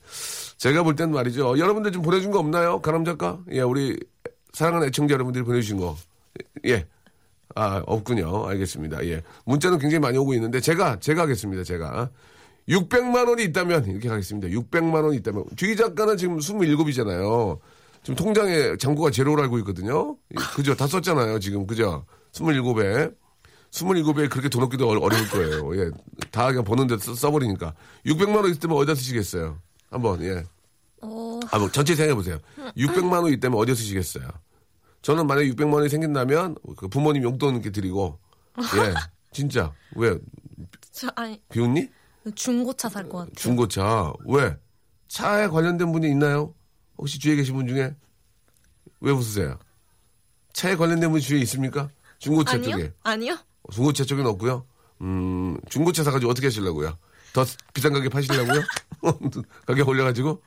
제가 0.57 0.83
볼 0.83 0.97
땐 0.97 1.11
말이죠. 1.12 1.59
여러분들 1.59 1.93
좀 1.93 2.02
보내준 2.02 2.31
거 2.31 2.38
없나요? 2.38 2.81
가람 2.81 3.05
작가? 3.05 3.38
예, 3.52 3.61
우리 3.61 3.99
사랑하는 4.52 4.88
애청자 4.88 5.14
여러분들이 5.14 5.45
보내주신 5.45 5.76
거. 5.76 5.97
예. 6.66 6.87
아, 7.55 7.83
없군요. 7.87 8.47
알겠습니다. 8.47 9.05
예. 9.07 9.23
문자는 9.45 9.78
굉장히 9.78 10.00
많이 10.00 10.19
오고 10.19 10.35
있는데 10.35 10.61
제가, 10.61 10.99
제가 11.00 11.23
하겠습니다. 11.23 11.62
제가. 11.62 12.11
600만 12.69 13.28
원이 13.28 13.45
있다면 13.45 13.85
이렇게 13.87 14.09
가겠습니다. 14.09 14.49
600만 14.49 15.05
원이 15.05 15.16
있다면 15.19 15.45
주희 15.55 15.76
작가는 15.76 16.16
지금 16.16 16.38
27이잖아요. 16.38 17.59
지금 18.07 18.15
통장에 18.15 18.77
잔고가 18.77 19.11
제로로 19.11 19.43
알고 19.43 19.59
있거든요. 19.59 20.17
그죠? 20.55 20.77
다 20.77 20.87
썼잖아요. 20.87 21.41
지금 21.41 21.67
그죠? 21.67 22.07
27에 22.31 23.13
27에 23.73 24.31
그렇게 24.31 24.49
돈 24.49 24.63
얻기도 24.63 24.89
어- 24.89 25.01
어려울 25.01 25.29
거예요. 25.29 25.77
예. 25.77 25.91
다 26.31 26.47
그냥 26.47 26.63
버는데 26.63 26.99
써- 26.99 27.17
써버리니까 27.17 27.75
600만 28.05 28.37
원 28.37 28.51
있으면 28.53 28.77
어디다 28.77 28.95
쓰시겠어요? 28.95 29.59
한번 29.91 30.23
예. 30.23 30.45
어, 31.03 31.41
아, 31.51 31.59
뭐 31.59 31.69
전체 31.73 31.97
생각해 31.97 32.15
보세요. 32.15 32.39
600만 32.77 33.25
원 33.25 33.33
있다면 33.33 33.59
어디에 33.59 33.75
쓰시겠어요? 33.75 34.29
저는 35.03 35.27
만약에 35.27 35.49
600만 35.51 35.73
원이 35.75 35.89
생긴다면 35.89 36.55
그 36.77 36.87
부모님 36.87 37.25
용돈 37.25 37.55
이렇게 37.55 37.71
드리고 37.71 38.21
예. 38.61 38.95
진짜 39.33 39.73
왜 39.97 40.17
저, 40.93 41.09
아니, 41.17 41.43
비웃니? 41.51 41.89
중고차 42.37 42.89
살 42.89 43.09
것 43.09 43.19
같아. 43.19 43.31
중고차. 43.35 44.13
왜? 44.27 44.57
차에 45.09 45.49
관련된 45.49 45.91
분이 45.91 46.09
있나요? 46.09 46.55
혹시 46.99 47.19
주위에 47.19 47.37
계신 47.37 47.55
분 47.55 47.67
중에? 47.67 47.95
왜 49.00 49.12
웃으세요? 49.12 49.59
차에 50.53 50.76
관련된 50.76 51.11
분 51.11 51.21
주위에 51.21 51.41
있습니까? 51.43 51.91
중고차 52.19 52.53
아니요? 52.57 52.71
쪽에. 52.71 52.93
아니요? 53.03 53.38
중고차 53.73 54.05
쪽에는 54.05 54.31
없고요. 54.31 54.67
음, 55.03 55.59
중고차 55.69 56.03
사가지고 56.05 56.31
어떻게 56.31 56.47
하시려고요? 56.47 56.97
더 57.33 57.45
비싼 57.75 57.93
가게 57.95 58.09
파시려고요? 58.09 58.62
가격 59.67 59.88
올려가지고? 59.88 60.43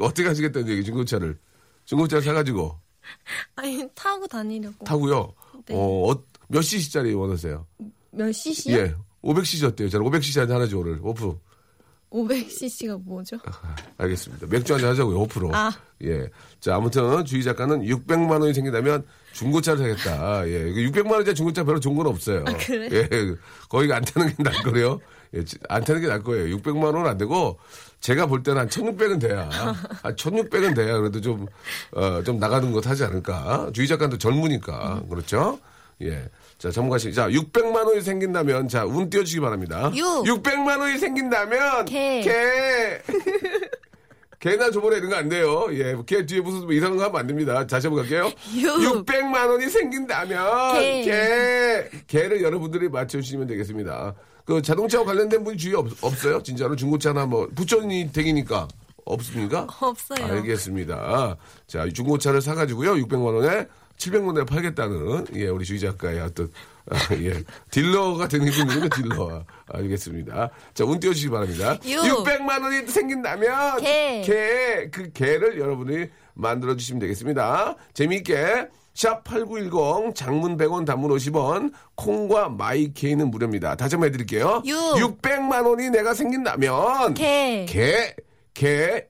어떻게 0.00 0.26
하시겠다는 0.26 0.68
얘기, 0.68 0.84
중고차를. 0.84 1.38
중고차를 1.84 2.22
사가지고 2.22 2.78
아니, 3.56 3.86
타고 3.94 4.26
다니려고. 4.26 4.84
타고요. 4.84 5.34
네. 5.66 5.74
어, 5.74 6.10
어, 6.12 6.22
몇 6.48 6.62
cc짜리 6.62 7.12
원하세요? 7.14 7.66
몇 8.10 8.32
cc요? 8.32 8.72
예. 8.72 8.94
500cc 9.22 9.64
어때요? 9.68 9.88
저는 9.88 10.04
500cc 10.06 10.40
한잔 10.40 10.56
하나죠, 10.56 10.80
오늘. 10.80 10.98
오프. 11.02 11.38
500cc가 12.12 13.02
뭐죠? 13.04 13.38
알겠습니다. 13.98 14.46
맥주 14.48 14.74
한잔 14.74 14.90
하자고요, 14.90 15.26
5%. 15.26 15.50
아. 15.54 15.72
예. 16.04 16.28
자, 16.60 16.76
아무튼 16.76 17.24
주희 17.24 17.42
작가는 17.42 17.80
600만 17.82 18.40
원이 18.40 18.52
생긴다면 18.54 19.04
중고차를 19.32 19.78
사겠다. 19.96 20.46
예. 20.48 20.64
600만 20.72 21.12
원짜리 21.12 21.34
중고차 21.34 21.64
별로 21.64 21.80
좋은 21.80 21.96
건 21.96 22.06
없어요. 22.08 22.44
아, 22.46 22.52
그래? 22.58 22.88
예. 22.92 23.08
거의 23.68 23.92
안 23.92 24.04
타는 24.04 24.34
게 24.36 24.42
나을 24.42 24.56
거예요. 24.62 25.00
예. 25.34 25.44
지- 25.44 25.58
안 25.68 25.82
타는 25.84 26.00
게 26.00 26.08
나을 26.08 26.22
거예요. 26.22 26.54
600만 26.56 26.84
원은 26.84 27.06
안 27.06 27.16
되고 27.18 27.58
제가 28.00 28.26
볼 28.26 28.42
때는 28.42 28.60
한 28.62 28.68
1600은 28.68 29.20
돼야. 29.20 29.48
한 30.02 30.14
1600은 30.16 30.74
돼야 30.76 30.98
그래도 30.98 31.20
좀, 31.20 31.46
어, 31.92 32.22
좀 32.24 32.38
나가는 32.38 32.70
것 32.72 32.86
하지 32.86 33.04
않을까. 33.04 33.70
주희 33.72 33.86
작가도 33.86 34.18
젊으니까. 34.18 35.04
그렇죠? 35.08 35.58
예. 36.02 36.28
자, 36.58 36.70
전문가씨. 36.70 37.12
자, 37.12 37.28
600만 37.28 37.86
원이 37.86 38.00
생긴다면, 38.02 38.68
자, 38.68 38.84
운 38.84 39.10
띄워주시기 39.10 39.40
바랍니다. 39.40 39.90
육. 39.94 40.04
600만 40.24 40.78
원이 40.78 40.98
생긴다면, 40.98 41.84
개. 41.86 42.20
개. 42.22 43.02
개나 44.38 44.70
저번에 44.72 44.96
이런 44.96 45.08
거 45.10 45.16
안 45.16 45.28
돼요. 45.28 45.68
예, 45.70 45.96
개 46.04 46.26
뒤에 46.26 46.40
무슨 46.40 46.62
뭐 46.62 46.72
이상한 46.72 46.96
거 46.98 47.04
하면 47.04 47.20
안 47.20 47.26
됩니다. 47.28 47.64
다시 47.66 47.86
한번 47.86 48.02
갈게요. 48.04 48.32
육. 48.56 49.04
600만 49.06 49.48
원이 49.48 49.68
생긴다면, 49.68 50.74
개. 50.74 51.02
개. 51.04 51.90
개를 52.08 52.42
여러분들이 52.42 52.88
맞춰주시면 52.88 53.46
되겠습니다. 53.46 54.14
그 54.44 54.60
자동차와 54.60 55.04
관련된 55.04 55.44
분이 55.44 55.56
주위에 55.56 55.76
없, 55.76 55.86
없어요? 56.02 56.42
진짜로 56.42 56.74
중고차나 56.74 57.26
뭐, 57.26 57.48
부천이 57.54 58.10
댁이니까. 58.12 58.66
없습니까? 59.04 59.66
없어요. 59.80 60.24
알겠습니다. 60.26 61.36
자, 61.66 61.86
중고차를 61.92 62.40
사가지고요. 62.40 62.94
600만 62.94 63.34
원에 63.34 63.66
700만 64.02 64.26
원에 64.26 64.44
팔겠다는 64.44 65.26
예, 65.34 65.48
우리 65.48 65.64
주희 65.64 65.78
작가의 65.78 66.20
어떤 66.20 66.50
아, 66.90 66.96
예, 67.14 67.42
딜러가 67.70 68.26
되는 68.26 68.50
분이군요, 68.50 68.88
딜러. 68.88 69.44
알겠습니다. 69.68 70.50
자, 70.74 70.84
운 70.84 70.98
띄워주시기 70.98 71.30
바랍니다. 71.30 71.78
육. 71.84 72.02
600만 72.02 72.62
원이 72.62 72.88
생긴다면 72.88 73.80
개. 73.80 74.22
개, 74.24 74.90
그 74.90 75.12
개를 75.12 75.60
여러분이 75.60 76.06
만들어 76.34 76.74
주시면 76.76 76.98
되겠습니다. 77.00 77.76
재미있게 77.94 78.68
샵 78.94 79.22
8910 79.24 80.14
장문 80.14 80.56
100원 80.56 80.84
단문 80.84 81.10
50원 81.12 81.72
콩과 81.94 82.48
마이케이는 82.50 83.30
무료입니다. 83.30 83.76
다시 83.76 83.94
한번 83.94 84.08
해드릴게요. 84.08 84.62
육. 84.66 84.76
600만 85.20 85.66
원이 85.66 85.90
내가 85.90 86.12
생긴다면 86.14 87.14
개. 87.14 87.64
개, 87.68 88.14
개, 88.52 89.06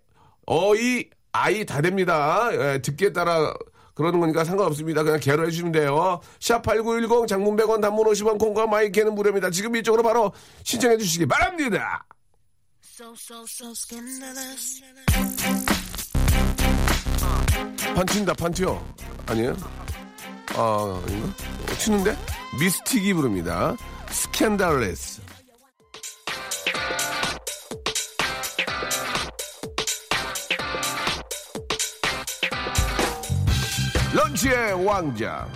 어이, 0.47 1.09
아이 1.33 1.65
다 1.65 1.81
됩니다. 1.81 2.51
예, 2.53 2.83
듣기에 2.83 3.13
따라 3.15 3.55
그러는 3.95 4.21
거니까 4.21 4.45
상관없습니다. 4.45 5.03
그냥 5.03 5.21
개로 5.21 5.47
해주시면 5.47 5.73
돼요. 5.73 6.21
샵8910 6.41 7.27
장문 7.27 7.57
100원 7.57 7.81
단문 7.81 8.07
50원 8.07 8.39
콩과 8.39 8.67
마이케는 8.67 9.15
무료입니다. 9.15 9.51
지금 9.51 9.77
이쪽으로 9.77 10.03
바로 10.03 10.33
신청해 10.65 10.97
주시기 10.99 11.27
바랍니다. 11.27 12.05
판친다 17.95 18.33
판튀어 18.35 18.83
아니에요? 19.27 19.57
아 20.55 21.03
아닌가? 21.07 21.29
어, 21.29 21.77
튀는데? 21.79 22.17
미스틱이 22.59 23.15
부릅니다. 23.15 23.77
스캔달레스 24.11 25.23
런치의 34.43 34.85
왕자 34.85 35.47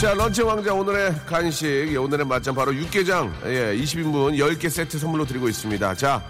자, 0.00 0.14
런치 0.14 0.42
왕자 0.42 0.72
오늘의 0.72 1.14
간식, 1.26 1.66
예, 1.66 1.96
오늘의 1.96 2.26
맛점 2.26 2.54
바로 2.54 2.74
육개장, 2.74 3.32
예, 3.46 3.76
20인분 3.76 4.38
10개 4.38 4.70
세트 4.70 4.98
선물로 4.98 5.26
드리고 5.26 5.48
있습니다. 5.48 5.94
자, 5.94 6.22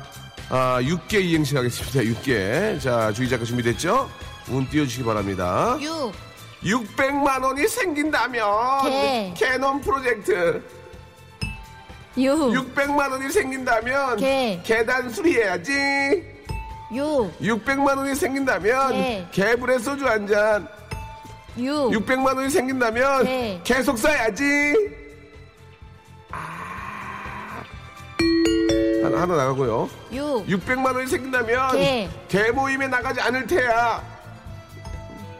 아, 0.48 0.80
6개 0.82 1.22
이행시 1.22 1.54
하겠습니다. 1.54 2.00
6개. 2.00 2.80
자, 2.80 3.12
주희 3.12 3.28
작가 3.28 3.44
준비됐죠? 3.44 4.10
운 4.48 4.68
띄워주시기 4.68 5.04
바랍니다. 5.04 5.78
6, 5.80 6.12
600만 6.64 7.44
원이 7.44 7.68
생긴다면 7.68 8.82
개. 8.82 9.34
캐논 9.36 9.80
프로젝트 9.80 10.62
6, 12.16 12.34
600만 12.52 13.12
원이 13.12 13.30
생긴다면 13.30 14.16
개. 14.16 14.60
계단 14.64 15.08
수리해야지 15.08 16.39
6, 16.92 17.38
600만 17.40 17.96
원이 17.98 18.14
생긴다면 18.14 18.92
개. 18.92 19.26
개불에 19.30 19.78
소주 19.78 20.06
한 20.06 20.26
잔 20.26 20.68
6, 21.56 21.90
600만 21.90 22.36
원이 22.36 22.50
생긴다면 22.50 23.24
개. 23.24 23.60
계속 23.64 23.96
써야지 23.98 24.74
아. 26.32 27.62
하나, 29.04 29.22
하나 29.22 29.36
나가고요 29.36 29.88
6, 30.12 30.46
600만 30.46 30.94
원이 30.94 31.06
생긴다면 31.06 31.72
개. 31.76 32.08
개 32.28 32.50
모임에 32.50 32.88
나가지 32.88 33.20
않을 33.20 33.46
테야 33.46 34.02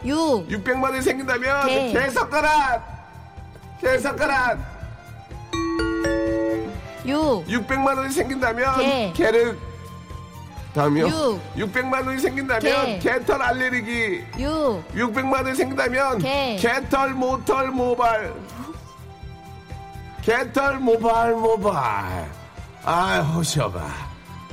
6, 0.05 0.15
600만 0.49 0.83
원이 0.85 1.03
생긴다면 1.03 1.67
개. 1.67 1.93
개석가란 1.93 2.83
개석가란 3.81 4.65
6, 7.07 7.47
600만 7.47 7.97
원이 7.97 8.13
생긴다면 8.13 8.77
개. 8.79 9.13
개를 9.15 9.59
다음이요. 10.75 11.07
육. 11.07 11.73
600만 11.73 12.07
원이 12.07 12.21
생긴다면 12.21 12.61
개. 12.63 12.99
개털 13.01 13.43
알레르기. 13.43 14.25
6, 14.39 14.85
600만 14.95 15.33
원이 15.45 15.55
생긴다면 15.57 16.19
개. 16.19 16.57
개털 16.61 17.11
모털 17.11 17.69
모발. 17.71 18.33
개털 20.23 20.79
모발 20.79 21.33
모발. 21.33 22.31
아, 22.85 23.19
호셔봐. 23.21 23.81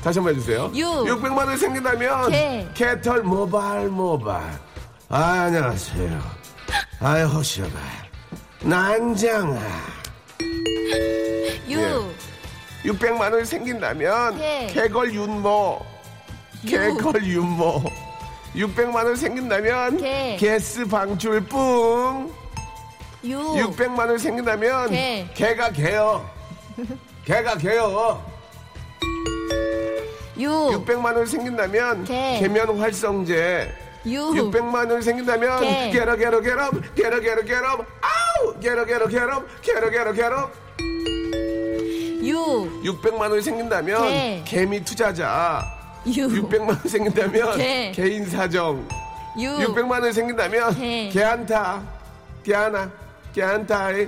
다시 0.03 0.19
한번 0.19 0.35
해주세요. 0.35 0.71
육. 0.73 0.87
600만 1.05 1.37
원이 1.45 1.57
생긴다면 1.57 2.29
개. 2.31 2.67
개털 2.73 3.21
모발 3.23 3.87
모발. 3.87 4.41
아, 5.09 5.21
안녕하세요. 5.45 6.19
아, 6.99 7.23
호셔봐. 7.23 7.79
난장아. 8.61 9.61
6, 11.69 12.15
600만 12.85 13.31
원이 13.33 13.45
생긴다면 13.45 14.37
개. 14.37 14.67
개걸 14.73 15.13
윤모 15.13 15.85
개걸 16.65 17.23
윤모 17.23 17.83
600만 18.55 18.95
원 18.95 19.15
생긴다면 19.15 19.97
개. 19.97 20.35
게스 20.39 20.85
방출 20.87 21.41
뿡. 21.41 22.31
6, 23.23 23.37
600만 23.37 23.99
원 23.99 24.17
생긴다면 24.17 24.89
개. 24.89 25.27
개가 25.35 25.71
개요. 25.71 26.27
개가 27.25 27.57
개요. 27.57 28.23
6, 30.37 30.49
600만 30.85 31.15
원 31.15 31.25
생긴다면 31.25 32.05
개. 32.05 32.39
개면 32.39 32.79
활성제. 32.79 33.71
6, 34.05 34.33
600만 34.33 34.89
원 34.91 35.01
생긴다면 35.01 35.59
개. 35.61 35.89
게러 35.91 36.15
게러 36.15 36.41
게러 36.41 36.71
게러 36.95 37.19
게러 37.19 37.43
게러 37.43 37.67
아우! 38.01 38.59
게러 38.59 38.85
게러 38.85 39.07
게러 39.07 39.43
게러 39.61 39.89
게러 39.91 40.13
게러 40.13 40.51
6, 42.23 42.83
600만 42.83 43.29
원이 43.29 43.41
생긴다면 43.41 44.01
개. 44.09 44.41
개미 44.45 44.83
투자자 44.83 45.76
6, 46.07 46.49
600만 46.49 46.67
원 46.69 46.79
생긴다면 46.85 47.57
개. 47.57 47.91
개인 47.93 48.25
사정 48.29 48.87
6, 49.37 49.59
600만 49.59 50.01
원 50.01 50.11
생긴다면 50.13 50.75
개. 50.79 51.09
개한타 51.11 51.83
개하나 52.43 52.89
개한타이 53.33 54.07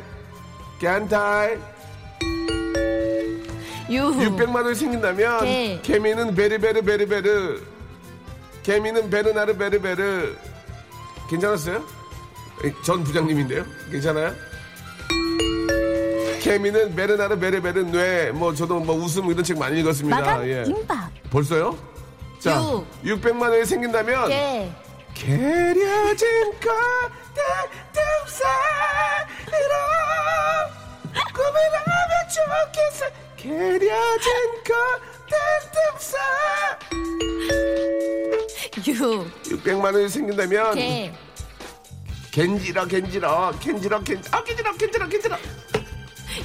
개한타이 0.80 1.58
6, 3.90 4.12
600만 4.14 4.56
원이 4.64 4.76
생긴다면 4.76 5.40
개. 5.44 5.80
개미는 5.84 6.36
베르베르 6.36 6.82
베르베르 6.84 7.62
개미는 8.64 9.10
베르나르 9.10 9.58
베르베르 9.58 10.36
괜찮았어요? 11.30 11.78
에, 12.66 12.72
전 12.86 13.04
부장님인데요 13.04 13.66
괜찮아요? 13.92 14.34
개미는 16.42 16.96
베르나르 16.96 17.38
베르베르 17.40 17.80
뇌 17.92 18.32
뭐 18.32 18.54
저도 18.54 18.80
뭐 18.80 18.96
웃음 18.96 19.30
이런 19.30 19.44
책 19.44 19.58
많이 19.58 19.80
읽었습니다 19.82 20.20
마감 20.22 20.46
예. 20.48 20.64
임박. 20.68 21.10
벌써요? 21.32 21.76
자, 22.40 22.56
육. 23.04 23.22
600만 23.22 23.50
원이 23.50 23.66
생긴다면 23.66 24.30
개, 24.30 24.72
게려진 25.14 26.52
꽃들 26.54 27.44
사이로 28.28 29.76
꿈을 31.34 31.58
하면 31.74 32.12
좋겠어. 32.30 33.06
꽃들 34.64 35.78
사이 36.00 36.20
6, 38.88 39.44
600만 39.44 39.84
원이 39.94 40.08
생긴다면 40.10 40.76
개, 40.76 41.12
겐지러 42.32 42.86
겐지러 42.86 43.54
겐지러 43.60 44.00
겐지 44.02 44.30
아 44.32 44.44
겐지러 44.44 44.74
겐지러 44.76 45.10
겐지러 45.10 45.36
6, 45.76 45.79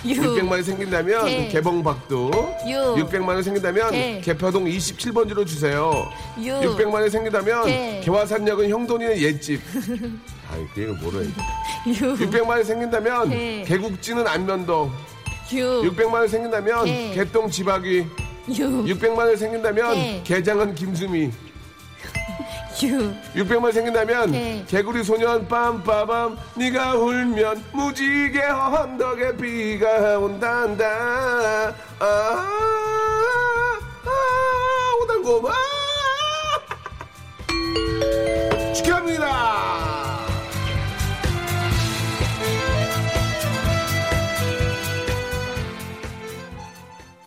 600만 0.04 0.50
원이 0.50 0.62
생긴다면 0.62 1.26
개. 1.26 1.48
개봉박두 1.48 2.30
육. 2.68 3.08
600만 3.08 3.28
원이 3.28 3.42
생긴다면 3.42 3.90
개. 3.92 4.20
개표동 4.22 4.64
27번지로 4.64 5.46
주세요 5.46 5.92
6, 6.38 6.46
600만 6.62 6.94
원이 6.94 7.10
생긴다면 7.10 7.66
개. 7.66 8.00
개화산역은 8.04 8.68
형돈이의 8.68 9.22
옛집 9.22 9.60
아이 10.50 10.66
그 10.74 10.82
얘기를 10.82 10.94
뭐래 11.00 11.26
6, 11.86 11.94
600만 12.18 12.48
원이 12.48 12.64
생긴다면 12.64 13.30
개. 13.30 13.64
개국지는 13.66 14.26
안면동 14.26 14.90
6, 15.52 15.82
600만 15.82 16.12
원이 16.14 16.28
생긴다면 16.28 16.84
개. 16.84 17.12
개똥 17.14 17.50
지박이 17.50 18.06
6, 18.48 18.56
600만 18.58 19.18
원이 19.18 19.36
생긴다면 19.36 19.94
개. 19.94 20.22
개장은 20.24 20.74
김수미 20.74 21.30
6, 22.82 23.14
600만 23.34 23.64
원 23.64 23.72
생긴다면 23.72 24.30
네. 24.32 24.64
개구리 24.66 25.04
소년 25.04 25.46
빰빠밤 25.46 26.36
네가 26.56 26.94
울면 26.96 27.64
무지개 27.72 28.42
언덕에 28.42 29.36
비가 29.36 30.18
온단다 30.18 31.68
아, 32.00 32.48
아 34.04 34.92
오단고마 35.02 35.52
축하합니다 38.74 40.24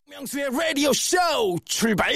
명수의 0.07 0.49
라디오 0.51 0.91
쇼 0.91 1.17
출발! 1.63 2.13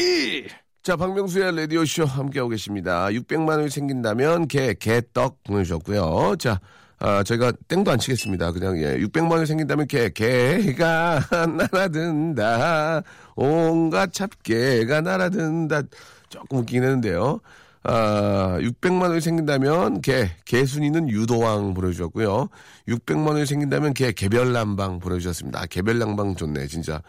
자, 0.83 0.95
박명수의 0.95 1.55
라디오쇼 1.57 2.05
함께하고 2.05 2.49
계십니다. 2.49 3.05
600만 3.05 3.49
원이 3.49 3.69
생긴다면 3.69 4.47
개, 4.47 4.73
개떡 4.73 5.43
보내주셨고요. 5.43 6.37
자, 6.39 6.59
아, 6.97 7.21
저희가 7.21 7.53
땡도 7.67 7.91
안 7.91 7.99
치겠습니다. 7.99 8.51
그냥, 8.51 8.79
예, 8.81 8.97
600만 8.97 9.29
원이 9.33 9.45
생긴다면 9.45 9.85
개, 9.85 10.09
개가 10.09 11.19
날아든다. 11.71 13.03
온갖 13.35 14.11
잡개가 14.11 15.01
날아든다. 15.01 15.83
조금 16.29 16.57
웃기긴 16.59 16.81
했는데요. 16.81 17.41
아, 17.83 18.57
600만 18.59 19.09
원이 19.09 19.21
생긴다면 19.21 20.01
개, 20.01 20.31
개순이는 20.45 21.09
유도왕 21.09 21.75
보내주셨고요. 21.75 22.49
600만 22.87 23.27
원이 23.27 23.45
생긴다면 23.45 23.93
개, 23.93 24.11
개별난방 24.13 24.97
보내주셨습니다. 24.97 25.61
아, 25.61 25.65
개별난방 25.67 26.35
좋네, 26.35 26.65
진짜. 26.65 27.03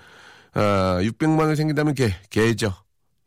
아, 0.52 0.98
600만 1.00 1.38
원이 1.40 1.56
생긴다면 1.56 1.94
개, 1.94 2.12
개저. 2.28 2.81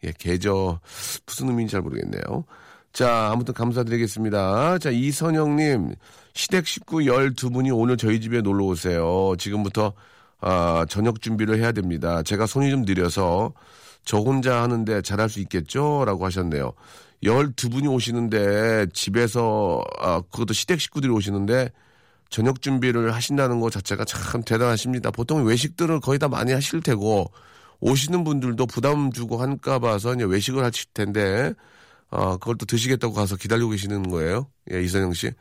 예, 0.06 0.14
계저 0.18 0.80
무슨 1.26 1.50
의미인지 1.50 1.74
잘 1.74 1.82
모르겠네요. 1.82 2.46
자, 2.94 3.30
아무튼 3.32 3.54
감사드리겠습니다. 3.54 4.78
자, 4.80 4.90
이선영님, 4.90 5.96
시댁 6.34 6.66
식구 6.66 7.00
12분이 7.00 7.78
오늘 7.78 7.98
저희 7.98 8.22
집에 8.22 8.42
놀러 8.42 8.66
오세요. 8.66 9.34
지금부터, 9.38 9.94
아, 10.40 10.86
저녁 10.88 11.22
준비를 11.22 11.60
해야 11.60 11.72
됩니다. 11.72 12.24
제가 12.24 12.46
손이 12.46 12.72
좀 12.72 12.84
느려서 12.84 13.54
저 14.06 14.20
혼자 14.20 14.62
하는데 14.62 15.02
잘할 15.02 15.28
수 15.30 15.42
있겠죠? 15.42 16.06
라고 16.06 16.26
하셨네요. 16.26 16.72
12분이 17.24 17.92
오시는데 17.92 18.88
집에서, 18.94 19.84
아, 20.00 20.22
그것도 20.22 20.54
시댁 20.54 20.80
식구들이 20.80 21.12
오시는데 21.12 21.72
저녁 22.30 22.62
준비를 22.62 23.14
하신다는 23.14 23.60
것 23.60 23.72
자체가 23.72 24.06
참 24.06 24.44
대단하십니다. 24.44 25.12
보통 25.12 25.46
외식들을 25.46 26.00
거의 26.00 26.20
다 26.20 26.28
많이 26.28 26.54
하실 26.54 26.82
테고, 26.82 27.32
오시는 27.80 28.24
분들도 28.24 28.66
부담 28.68 29.12
주고 29.12 29.42
한가 29.42 29.80
봐서 29.80 30.14
이제 30.14 30.24
외식을 30.24 30.64
하실 30.64 30.88
텐데, 30.94 31.54
어, 32.10 32.38
그걸 32.38 32.58
또 32.58 32.66
드시겠다고 32.66 33.14
가서 33.14 33.36
기다리고 33.36 33.70
계시는 33.72 34.10
거예요. 34.10 34.48
예, 34.72 34.82
이선영 34.82 35.14
씨. 35.14 35.32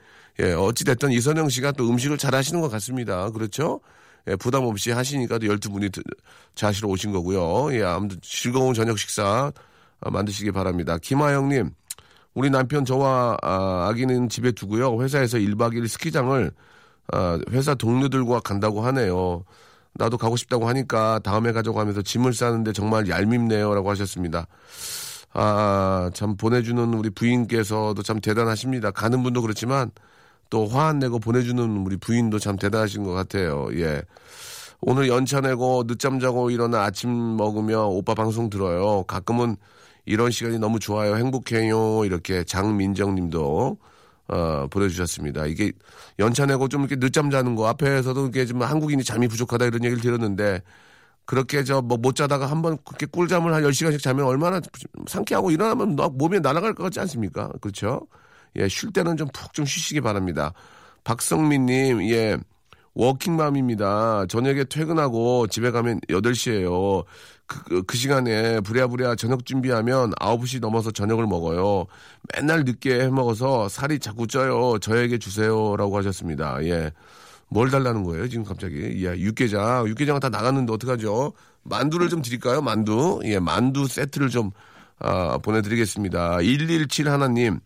예, 0.40 0.52
어찌됐든 0.52 1.12
이선영 1.12 1.48
씨가 1.48 1.72
또 1.72 1.88
음식을 1.88 2.18
잘 2.18 2.34
하시는 2.34 2.60
것 2.60 2.68
같습니다. 2.68 3.30
그렇죠? 3.30 3.80
예, 4.26 4.36
부담 4.36 4.64
없이 4.64 4.90
하시니까 4.90 5.38
또 5.38 5.46
12분이 5.46 6.02
자시러 6.54 6.88
오신 6.88 7.12
거고요. 7.12 7.74
예, 7.76 7.82
아무튼 7.82 8.18
즐거운 8.22 8.74
저녁 8.74 8.98
식사 8.98 9.52
아, 10.00 10.10
만드시기 10.10 10.50
바랍니다. 10.52 10.98
김하영님, 10.98 11.70
우리 12.34 12.50
남편 12.50 12.84
저와 12.84 13.36
아, 13.42 13.86
아기는 13.88 14.28
집에 14.28 14.52
두고요. 14.52 15.00
회사에서 15.02 15.38
1박 15.38 15.74
2일 15.74 15.88
스키장을 15.88 16.50
아, 17.12 17.38
회사 17.50 17.74
동료들과 17.74 18.40
간다고 18.40 18.82
하네요. 18.82 19.44
나도 19.94 20.18
가고 20.18 20.36
싶다고 20.36 20.68
하니까 20.68 21.20
다음에 21.24 21.52
가자고 21.52 21.80
하면서 21.80 22.02
짐을 22.02 22.32
싸는데 22.34 22.72
정말 22.72 23.08
얄밉네요라고 23.08 23.90
하셨습니다. 23.90 24.46
아, 25.32 26.10
참 26.14 26.36
보내주는 26.36 26.94
우리 26.94 27.10
부인께서도 27.10 28.02
참 28.02 28.20
대단하십니다. 28.20 28.90
가는 28.92 29.22
분도 29.22 29.42
그렇지만 29.42 29.90
또 30.50 30.66
화 30.68 30.88
안 30.88 30.98
내고 31.00 31.18
보내주는 31.18 31.62
우리 31.84 31.96
부인도 31.96 32.38
참 32.38 32.56
대단하신 32.56 33.02
것 33.02 33.12
같아요. 33.12 33.68
예. 33.74 34.02
오늘 34.80 35.08
연차 35.08 35.40
내고 35.40 35.84
늦잠 35.86 36.20
자고 36.20 36.50
일어나 36.50 36.82
아침 36.84 37.36
먹으며 37.36 37.86
오빠 37.86 38.14
방송 38.14 38.50
들어요. 38.50 39.02
가끔은 39.04 39.56
이런 40.04 40.30
시간이 40.30 40.58
너무 40.58 40.78
좋아요. 40.78 41.16
행복해요. 41.16 42.04
이렇게 42.04 42.44
장민정 42.44 43.14
님도 43.14 43.78
어, 44.28 44.66
보내주셨습니다. 44.70 45.46
이게 45.46 45.72
연차 46.18 46.46
내고 46.46 46.68
좀 46.68 46.82
이렇게 46.82 46.96
늦잠 46.96 47.30
자는 47.30 47.54
거 47.56 47.68
앞에서도 47.68 48.26
이게 48.28 48.46
좀 48.46 48.62
한국인이 48.62 49.04
잠이 49.04 49.28
부족하다 49.28 49.66
이런 49.66 49.84
얘기를 49.84 50.02
들었는데 50.02 50.62
그렇게 51.26 51.64
저 51.64 51.80
뭐 51.82 51.96
못 51.98 52.14
자다가 52.16 52.46
한번 52.46 52.78
그렇게 52.84 53.06
꿀잠을 53.06 53.54
한 53.54 53.62
10시간씩 53.64 54.00
자면 54.02 54.26
얼마나 54.26 54.60
상쾌하고 55.08 55.50
일어나면 55.50 55.96
막 55.96 56.16
몸이 56.16 56.40
날아갈 56.40 56.74
것 56.74 56.84
같지 56.84 57.00
않습니까? 57.00 57.50
그렇죠? 57.60 58.06
예, 58.56 58.68
쉴 58.68 58.92
때는 58.92 59.16
좀푹좀 59.16 59.64
쉬시기 59.66 60.00
바랍니다. 60.00 60.52
박성민 61.04 61.66
님, 61.66 62.02
예. 62.10 62.36
워킹맘입니다. 62.94 64.26
저녁에 64.28 64.64
퇴근하고 64.64 65.46
집에 65.48 65.70
가면 65.70 66.00
8시예요. 66.08 67.04
그, 67.46 67.62
그, 67.64 67.82
그 67.82 67.96
시간에 67.96 68.60
부랴부랴 68.60 69.16
저녁 69.16 69.44
준비하면 69.44 70.12
9시 70.12 70.60
넘어서 70.60 70.90
저녁을 70.90 71.26
먹어요. 71.26 71.86
맨날 72.34 72.64
늦게 72.64 73.00
해 73.00 73.08
먹어서 73.08 73.68
살이 73.68 73.98
자꾸 73.98 74.26
쪄요. 74.26 74.78
저에게 74.78 75.18
주세요라고 75.18 75.96
하셨습니다. 75.98 76.64
예. 76.64 76.92
뭘 77.48 77.70
달라는 77.70 78.02
거예요, 78.04 78.28
지금 78.28 78.44
갑자기? 78.44 79.04
예, 79.04 79.18
육개장. 79.18 79.86
육개장은 79.88 80.20
다 80.20 80.28
나갔는데 80.28 80.72
어떡하죠? 80.72 81.34
만두를 81.62 82.08
좀 82.08 82.22
드릴까요? 82.22 82.62
만두. 82.62 83.20
예, 83.24 83.38
만두 83.38 83.86
세트를 83.86 84.30
좀, 84.30 84.50
아, 84.98 85.38
보내 85.38 85.60
드리겠습니다. 85.60 86.38
117 86.38 87.08
하나님. 87.08 87.60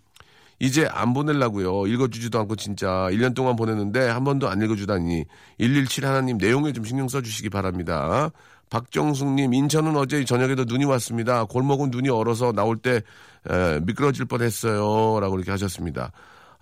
이제 0.61 0.89
안 0.91 1.15
보내려고요. 1.15 1.87
읽어주지도 1.87 2.39
않고 2.41 2.57
진짜 2.57 3.09
1년 3.13 3.35
동안 3.35 3.55
보냈는데 3.55 4.09
한 4.09 4.25
번도 4.25 4.49
안 4.49 4.61
읽어주다니 4.61 5.25
117 5.59 6.05
하나님 6.05 6.37
내용에 6.37 6.73
좀 6.73 6.85
신경 6.85 7.09
써주시기 7.09 7.49
바랍니다. 7.49 8.31
박정숙님 8.71 9.55
인천은 9.55 9.97
어제 9.97 10.25
저녁에도 10.25 10.65
눈이 10.65 10.85
왔습니다. 10.85 11.45
골목은 11.45 11.91
눈이 11.91 12.09
얼어서 12.09 12.53
나올 12.53 12.77
때 12.77 13.03
에, 13.51 13.81
미끄러질 13.81 14.27
뻔했어요. 14.27 15.21
라고 15.21 15.37
이렇게 15.37 15.51
하셨습니다. 15.51 16.13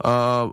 아 0.02 0.50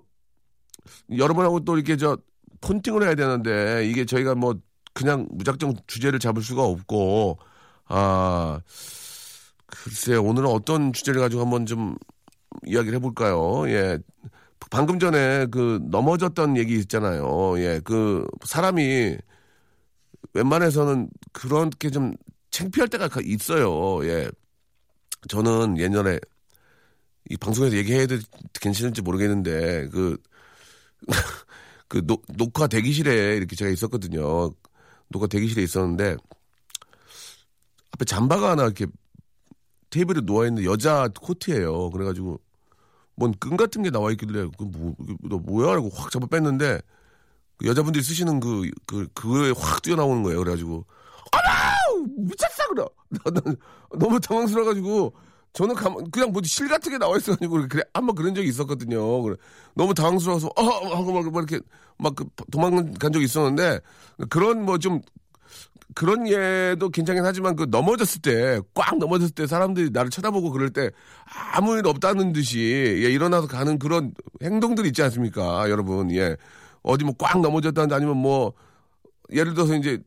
여러분하고 1.16 1.62
또 1.62 1.76
이렇게 1.76 1.98
저 1.98 2.18
폰팅을 2.62 3.04
해야 3.04 3.16
되는데 3.16 3.88
이게 3.88 4.06
저희가 4.06 4.36
뭐 4.36 4.56
그냥 4.94 5.28
무작정 5.32 5.74
주제를 5.88 6.20
잡을 6.20 6.42
수가 6.42 6.64
없고 6.64 7.40
아 7.86 8.60
글쎄 9.68 10.16
오늘은 10.16 10.48
어떤 10.50 10.94
주제를 10.94 11.20
가지고 11.22 11.42
한번 11.42 11.66
좀 11.66 11.96
이야기를 12.66 12.98
해볼까요? 12.98 13.68
예. 13.70 14.00
방금 14.70 14.98
전에 15.00 15.48
그 15.48 15.80
넘어졌던 15.90 16.58
얘기 16.58 16.78
있잖아요. 16.80 17.60
예. 17.60 17.82
그 17.84 18.26
사람이 18.44 19.18
웬만해서는 20.34 21.10
그렇게 21.32 21.90
좀 21.90 22.14
창피할 22.52 22.90
때가 22.90 23.10
있어요. 23.24 24.06
예. 24.08 24.30
저는 25.30 25.78
예전에 25.78 26.20
이 27.30 27.38
방송에서 27.38 27.76
얘기해도 27.78 28.18
괜찮을지 28.60 29.02
모르겠는데 29.02 29.88
그, 29.90 30.18
그 31.88 32.06
노, 32.06 32.22
녹화 32.36 32.68
대기실에 32.68 33.36
이렇게 33.38 33.56
제가 33.56 33.72
있었거든요. 33.72 34.54
녹화 35.10 35.28
대기실에 35.28 35.64
있었는데 35.64 36.18
앞에 37.92 38.06
잠바가 38.06 38.52
하나 38.52 38.64
이렇게 38.64 38.88
테이블에 39.90 40.22
누워있는 40.24 40.64
여자 40.66 41.08
코트예요. 41.20 41.92
그래가지고 41.92 42.40
뭔 43.16 43.34
끈 43.40 43.58
같은 43.58 43.84
게 43.84 43.92
나와 43.92 44.12
있길래 44.12 44.50
그 44.58 44.64
뭐, 44.64 44.96
너 45.24 45.38
뭐야? 45.38 45.76
라고 45.76 45.90
확 45.90 46.12
잡아 46.12 46.26
뺐는데 46.28 46.78
그 46.78 46.82
여자분들이 47.64 48.04
쓰시는 48.04 48.40
그, 48.40 48.70
그, 48.86 49.08
그거에 49.14 49.52
확 49.58 49.82
뛰어나오는 49.82 50.24
거예요. 50.24 50.40
그래가지고 50.40 50.86
어머! 51.32 52.06
미쳤어! 52.18 52.64
그래. 52.70 52.86
너무 53.98 54.20
당황스러워가지고 54.20 55.14
저는 55.54 55.76
가만, 55.76 56.10
그냥 56.12 56.32
뭐 56.32 56.42
실 56.44 56.68
같은 56.68 56.92
게 56.92 56.98
나와 56.98 57.16
있어가지고 57.18 57.68
그래 57.70 57.84
한번 57.94 58.16
그런 58.16 58.34
적이 58.34 58.50
있었거든요. 58.50 59.22
그래 59.22 59.36
너무 59.76 59.94
당황스러워서 59.94 60.48
어 60.56 60.64
하고 60.96 61.14
막, 61.14 61.32
막 61.32 61.48
이렇게 61.50 61.64
막그 62.00 62.26
도망간 62.52 62.96
적이 63.14 63.26
있었는데 63.26 63.80
그런 64.30 64.66
뭐 64.66 64.78
좀 64.80 65.02
그런 65.96 66.28
예도 66.28 66.90
괜찮긴 66.90 67.24
하지만 67.24 67.56
그 67.56 67.68
넘어졌을 67.70 68.20
때 68.22 68.60
꽉 68.74 68.98
넘어졌을 68.98 69.34
때 69.36 69.46
사람들이 69.46 69.92
나를 69.92 70.10
쳐다보고 70.10 70.50
그럴 70.52 70.72
때 70.72 70.90
아무 71.54 71.78
일 71.78 71.86
없다는 71.86 72.34
듯이 72.34 72.60
예, 73.04 73.12
일어나서 73.12 73.48
가는 73.48 73.78
그런 73.78 74.12
행동들 74.42 74.88
있지 74.88 75.04
않습니까, 75.04 75.70
여러분? 75.70 76.10
예 76.12 76.36
어디 76.84 77.06
뭐 77.06 77.16
꽉 77.20 77.42
넘어졌다는지 77.42 77.96
아니면 77.96 78.18
뭐 78.18 78.54
예를 79.32 79.54
들어서 79.54 79.76
이제 79.76 80.00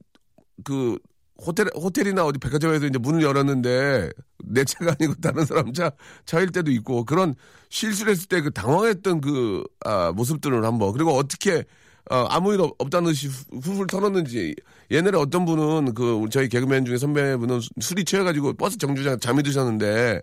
그 0.65 0.99
호텔 1.39 1.69
호텔이나 1.77 2.25
어디 2.25 2.39
백화점에서 2.39 2.87
이제 2.87 2.99
문을 2.99 3.23
열었는데 3.23 4.11
내 4.45 4.65
차가 4.65 4.95
아니고 4.99 5.15
다른 5.23 5.45
사람 5.45 5.73
차 5.73 5.91
차일 6.27 6.51
때도 6.53 6.71
있고 6.73 7.05
그런 7.05 7.35
실수를 7.71 8.13
했을 8.13 8.29
때 8.29 8.41
그 8.43 8.51
당황했던 8.53 9.21
그 9.21 9.65
아, 9.85 10.13
모습들을 10.13 10.65
한번 10.65 10.93
그리고 10.93 11.13
어떻게 11.13 11.65
어, 12.11 12.27
아무 12.31 12.55
일 12.55 12.61
없- 12.61 12.75
없다는 12.79 13.11
듯이 13.13 13.29
후- 13.29 13.61
훌훌 13.61 13.87
털었는지 13.89 14.55
옛날에 14.91 15.19
어떤 15.19 15.45
분은 15.45 15.95
그 15.95 16.27
저희 16.31 16.49
개그맨 16.49 16.85
중에 16.87 16.99
선배분은 16.99 17.61
술이 17.81 18.05
취해가지고 18.05 18.55
버스 18.55 18.79
정류장 18.79 19.19
잠이 19.21 19.43
드셨는데 19.43 20.23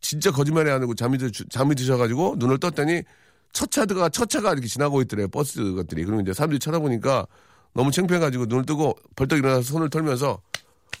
진짜 0.00 0.30
거짓말이 0.30 0.70
아니고 0.70 0.94
잠이 0.94 1.18
드 1.18 1.30
잠이 1.50 1.74
드셔가지고 1.74 2.36
눈을 2.38 2.58
떴더니 2.58 3.02
첫 3.52 3.70
차가 3.70 4.08
첫 4.08 4.28
차가 4.28 4.52
이렇게 4.52 4.66
지나고 4.68 5.00
있더래요 5.02 5.28
버스 5.28 5.72
것들이. 5.74 6.04
그리고 6.04 6.20
이제 6.20 6.32
사람들이 6.32 6.58
쳐다보니까 6.58 7.26
너무 7.74 7.90
창피해가지고 7.90 8.46
눈을 8.46 8.64
뜨고 8.66 8.94
벌떡 9.16 9.38
일어나서 9.38 9.62
손을 9.62 9.90
털면서 9.90 10.40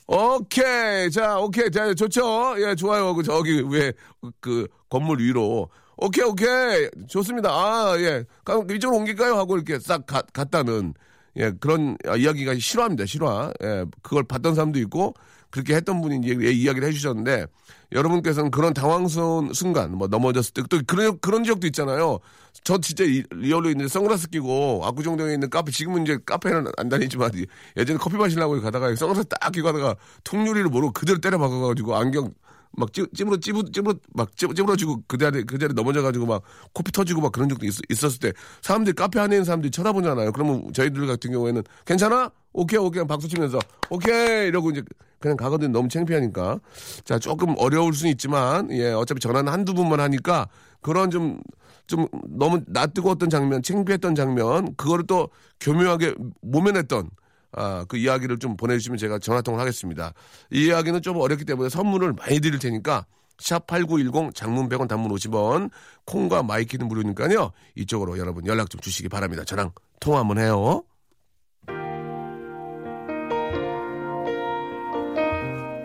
오케이! 0.06 1.10
자 1.10 1.38
오케이. 1.38 1.70
자 1.70 1.92
좋죠? 1.94 2.54
예 2.58 2.74
좋아요. 2.74 3.14
그 3.14 3.22
저기 3.22 3.60
위에 3.62 3.92
그 4.40 4.66
건물 4.88 5.20
위로. 5.20 5.68
오케이 5.96 6.24
오케이. 6.24 6.88
좋습니다. 7.08 7.50
아예. 7.50 8.24
이쪽으로 8.70 8.98
옮길까요? 8.98 9.34
하고 9.36 9.56
이렇게 9.56 9.78
싹 9.80 10.06
가- 10.06 10.22
갔다는 10.32 10.94
예 11.36 11.50
그런 11.58 11.96
이야기가 12.16 12.54
실화입니다 12.58 13.06
실화. 13.06 13.52
예 13.62 13.84
그걸 14.02 14.22
봤던 14.24 14.54
사람도 14.54 14.78
있고 14.80 15.14
그렇게 15.56 15.74
했던 15.74 16.02
분이 16.02 16.18
이제 16.22 16.36
예, 16.42 16.50
이야기를 16.52 16.86
해주셨는데 16.88 17.46
여러분께서는 17.92 18.50
그런 18.50 18.74
당황스러운 18.74 19.54
순간 19.54 19.92
뭐 19.96 20.06
넘어졌을 20.06 20.52
때 20.52 20.62
또 20.68 20.78
그런 20.86 21.18
그런 21.20 21.44
지역도 21.44 21.66
있잖아요. 21.68 22.18
저 22.64 22.78
진짜 22.78 23.04
이- 23.04 23.22
리얼로 23.30 23.70
있는 23.70 23.88
선글라스 23.88 24.28
끼고 24.28 24.82
압구정동에 24.84 25.32
있는 25.34 25.48
카페 25.48 25.70
지금은 25.72 26.02
이제 26.02 26.18
카페는 26.26 26.66
안 26.76 26.88
다니지만 26.88 27.30
예전에 27.76 27.98
커피 27.98 28.16
마시려고 28.16 28.60
가다가 28.60 28.94
선글라스 28.94 29.28
딱 29.28 29.50
끼고 29.52 29.64
가다가 29.66 29.96
통유리를 30.24 30.68
모르고 30.68 30.92
그대로 30.92 31.18
때려 31.20 31.38
박아가지고 31.38 31.96
안경 31.96 32.34
막 32.78 32.92
찌, 32.92 33.06
찌부러 33.14 33.38
찌부 33.38 33.70
찌부러 33.72 33.94
막 34.12 34.36
찌- 34.36 34.48
찌부러지고 34.54 35.02
그 35.06 35.16
자리 35.16 35.44
그 35.44 35.56
자리 35.58 35.72
넘어져가지고 35.72 36.26
막 36.26 36.42
코피 36.74 36.92
터지고 36.92 37.22
막 37.22 37.32
그런 37.32 37.48
적도 37.48 37.64
있, 37.64 37.72
있었을 37.88 38.18
때 38.18 38.32
사람들이 38.60 38.94
카페 38.94 39.18
안에 39.20 39.36
있는 39.36 39.44
사람들이 39.44 39.70
쳐다보잖아요. 39.70 40.32
그러면 40.32 40.72
저희들 40.74 41.06
같은 41.06 41.30
경우에는 41.32 41.62
괜찮아? 41.86 42.30
오케이 42.56 42.78
오케이 42.78 43.06
박수 43.06 43.28
치면서 43.28 43.58
오케이 43.90 44.48
이러고 44.48 44.70
이제 44.70 44.82
그냥 45.18 45.36
가거든 45.36 45.72
너무 45.72 45.88
창피하니까 45.88 46.60
자 47.04 47.18
조금 47.18 47.54
어려울 47.58 47.94
수는 47.94 48.10
있지만 48.12 48.70
예 48.72 48.92
어차피 48.92 49.20
전화는 49.20 49.52
한두 49.52 49.74
분만 49.74 50.00
하니까 50.00 50.48
그런 50.80 51.10
좀 51.10 51.40
좀 51.86 52.06
너무 52.28 52.62
낯뜨거웠던 52.66 53.30
장면 53.30 53.62
창피했던 53.62 54.14
장면 54.14 54.74
그거를 54.76 55.06
또 55.06 55.28
교묘하게 55.60 56.14
모면했던 56.42 57.10
아, 57.52 57.84
그 57.88 57.96
이야기를 57.96 58.38
좀 58.38 58.56
보내주시면 58.56 58.98
제가 58.98 59.18
전화통화를 59.18 59.62
하겠습니다. 59.62 60.12
이 60.50 60.66
이야기는 60.66 61.00
좀 61.02 61.16
어렵기 61.16 61.44
때문에 61.44 61.68
선물을 61.68 62.12
많이 62.12 62.40
드릴 62.40 62.58
테니까 62.58 63.06
샵8910 63.38 64.34
장문 64.34 64.68
100원 64.68 64.88
단문 64.88 65.10
50원 65.12 65.70
콩과 66.04 66.42
my 66.42 66.55
K는 66.55 66.88
무료니까요. 66.88 67.52
이쪽으로 67.76 68.18
여러분 68.18 68.46
연락 68.46 68.68
좀 68.68 68.80
주시기 68.80 69.08
바랍니다. 69.08 69.44
저랑 69.44 69.70
통화 70.00 70.20
한번 70.20 70.38
해요. 70.38 70.82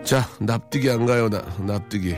자, 0.04 0.28
납득이 0.40 0.90
안 0.90 1.06
가요, 1.06 1.28
나, 1.28 1.42
납득이. 1.58 2.16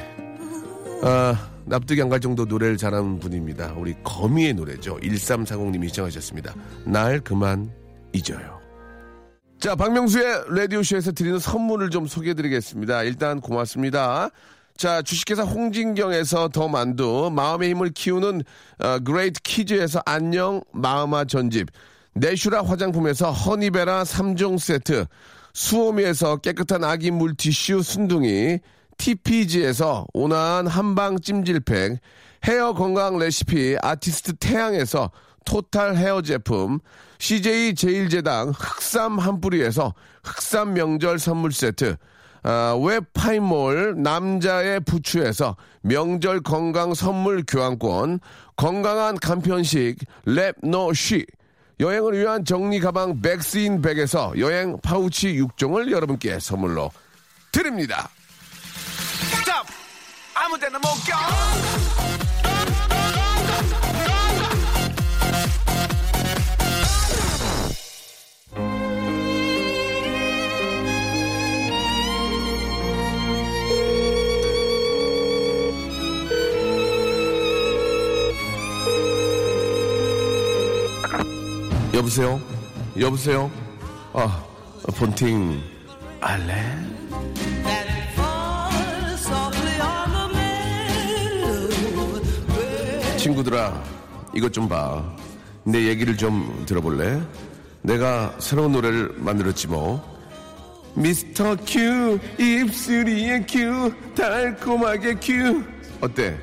아, 1.02 1.50
납득이 1.66 2.00
안 2.02 2.08
갈 2.08 2.20
정도 2.20 2.44
노래를 2.44 2.76
잘하는 2.76 3.18
분입니다. 3.20 3.74
우리 3.76 3.94
거미의 4.02 4.54
노래죠. 4.54 4.96
1340님이 4.96 5.88
신청하셨습니다. 5.88 6.54
날 6.84 7.20
그만 7.20 7.70
잊어요. 8.12 8.60
자, 9.58 9.74
박명수의 9.74 10.44
라디오쇼에서 10.48 11.12
드리는 11.12 11.38
선물을 11.38 11.90
좀 11.90 12.06
소개해 12.06 12.34
드리겠습니다. 12.34 13.02
일단 13.04 13.40
고맙습니다. 13.40 14.30
자, 14.76 15.02
주식회사 15.02 15.44
홍진경에서 15.44 16.48
더 16.48 16.68
만두, 16.68 17.30
마음의 17.32 17.70
힘을 17.70 17.90
키우는 17.90 18.42
어, 18.80 18.98
그레이트 18.98 19.40
키즈에서 19.42 20.02
안녕 20.04 20.62
마음아 20.72 21.24
전집, 21.24 21.68
내슈라 22.14 22.62
화장품에서 22.64 23.30
허니베라 23.30 24.02
3종 24.02 24.58
세트, 24.58 25.06
수오미에서 25.54 26.38
깨끗한 26.38 26.82
아기 26.82 27.12
물티슈 27.12 27.82
순둥이, 27.82 28.58
TPG에서 28.98 30.06
온화한 30.12 30.66
한방 30.66 31.20
찜질팩, 31.20 31.98
헤어 32.44 32.74
건강 32.74 33.18
레시피 33.18 33.76
아티스트 33.80 34.34
태양에서 34.34 35.10
토탈 35.44 35.96
헤어 35.96 36.22
제품, 36.22 36.80
CJ 37.18 37.76
제일제당 37.76 38.50
흑삼 38.50 39.18
한 39.18 39.40
뿌리에서 39.40 39.94
흑삼 40.24 40.74
명절 40.74 41.20
선물 41.20 41.52
세트, 41.52 41.96
아, 42.42 42.76
웹파이몰 42.78 44.02
남자의 44.02 44.80
부추에서 44.80 45.56
명절 45.82 46.40
건강 46.42 46.94
선물 46.94 47.44
교환권, 47.46 48.18
건강한 48.56 49.16
간편식 49.16 49.98
랩노쉬, 50.26 51.26
여행을 51.80 52.18
위한 52.18 52.44
정리 52.44 52.80
가방 52.80 53.20
백스인 53.20 53.82
백에서 53.82 54.32
여행 54.38 54.78
파우치 54.80 55.40
6종을 55.40 55.90
여러분께 55.90 56.38
선물로 56.38 56.90
드립니다. 57.50 58.08
아무 60.34 60.58
데나 60.58 60.78
못 60.78 60.88
가! 61.08 62.03
여보세요? 81.94 82.40
여보세요? 82.98 83.50
아, 84.12 84.44
폰팅 84.96 85.60
할래? 86.20 86.54
친구들아, 93.16 93.82
이것 94.34 94.52
좀 94.52 94.68
봐. 94.68 95.02
내 95.62 95.86
얘기를 95.86 96.16
좀 96.16 96.64
들어볼래? 96.66 97.22
내가 97.80 98.34
새로운 98.38 98.72
노래를 98.72 99.14
만들었지 99.16 99.68
뭐. 99.68 100.02
미스터 100.94 101.56
큐, 101.64 102.18
입술이의 102.38 103.46
큐, 103.48 103.92
달콤하게 104.14 105.14
큐. 105.14 105.64
어때? 106.00 106.36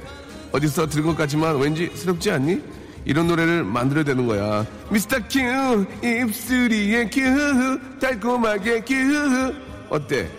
어디서 0.54 0.88
들은 0.88 1.06
것 1.08 1.18
같지만 1.18 1.58
왠지 1.60 1.92
새롭지 1.94 2.32
않니? 2.32 2.71
이런 3.06 3.28
노래를 3.28 3.64
만들어야 3.64 4.04
되는 4.04 4.28
거야. 4.28 4.66
미스터 4.90 5.18
큐, 5.28 5.86
입술이의 6.06 7.10
큐, 7.10 8.00
달콤하게 8.00 8.82
큐. 8.82 9.54
어때? 9.90 10.30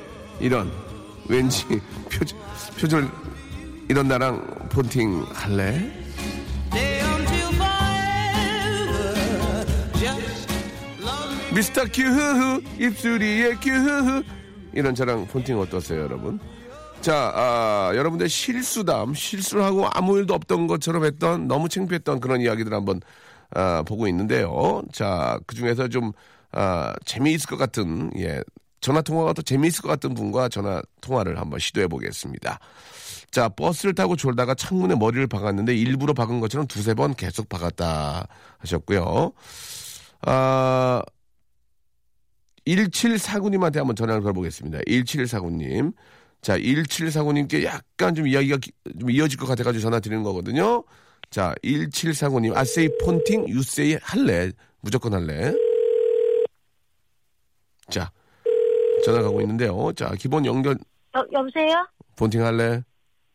이런, 0.41 0.71
왠지 1.29 1.65
표정, 2.11 2.39
표절, 2.81 3.09
이런 3.89 4.09
나랑 4.09 4.69
폰팅 4.71 5.27
할래? 5.33 5.91
미스터 11.55 11.85
큐 11.93 12.03
입술이의 12.83 13.57
큐 13.57 13.71
이런 14.73 14.95
저랑 14.95 15.27
폰팅 15.27 15.59
어떠세요 15.59 16.05
여러분? 16.05 16.41
자 17.03 17.33
아, 17.35 17.93
여러분들 17.97 18.29
실수담 18.29 19.13
실수를 19.15 19.65
하고 19.65 19.89
아무 19.93 20.17
일도 20.19 20.35
없던 20.35 20.69
것처럼 20.69 21.05
했던 21.05 21.49
너무 21.49 21.69
창피했던 21.69 22.21
그런 22.21 22.41
이야기들 22.41 22.73
한번 22.73 23.01
아, 23.51 23.83
보고 23.83 24.07
있는데요. 24.09 24.83
자 24.93 25.39
그 25.47 25.57
중에서 25.57 25.89
좀 25.89 26.13
아, 26.53 26.95
재미있을 27.05 27.47
것 27.49 27.57
같은 27.57 28.11
예 28.19 28.41
전화 28.81 29.03
통화가 29.03 29.33
더 29.33 29.43
재미있을 29.43 29.83
것 29.83 29.89
같은 29.89 30.15
분과 30.15 30.49
전화 30.49 30.81
통화를 31.01 31.39
한번 31.41 31.59
시도해 31.59 31.89
보겠습니다. 31.89 32.59
자, 33.33 33.49
버스를 33.49 33.95
타고 33.95 34.15
졸다가 34.17 34.55
창문에 34.55 34.95
머리를 34.95 35.27
박았는데 35.27 35.75
일부러 35.75 36.13
박은 36.15 36.41
것처럼 36.41 36.67
두세 36.67 36.95
번 36.95 37.15
계속 37.15 37.49
박았다 37.49 38.27
하셨고요. 38.59 39.33
아, 40.23 41.03
1749님한테 42.67 43.77
한번 43.79 43.97
전화를 43.97 44.23
걸어보겠습니다. 44.23 44.79
1749님. 44.87 45.95
자, 46.43 46.59
1749님께 46.59 47.63
약간 47.65 48.15
좀 48.15 48.27
이야기가 48.27 48.57
기- 48.59 48.73
좀 48.99 49.11
이어질 49.11 49.39
것 49.39 49.47
같아가지고 49.47 49.81
전화 49.81 50.01
드리는 50.01 50.23
거거든요. 50.25 50.83
자, 51.31 51.55
1749님. 51.63 52.55
아세이 52.57 52.89
폰팅, 53.05 53.49
유세이 53.49 53.97
할래. 54.03 54.51
무조건 54.81 55.15
할래. 55.15 55.55
자, 57.89 58.11
전화 59.05 59.23
가고 59.23 59.41
있는데요. 59.41 59.93
자, 59.95 60.13
기본 60.19 60.45
연결, 60.45 60.77
여, 61.17 61.25
여보세요? 61.33 61.87
폰팅 62.17 62.45
할래. 62.45 62.83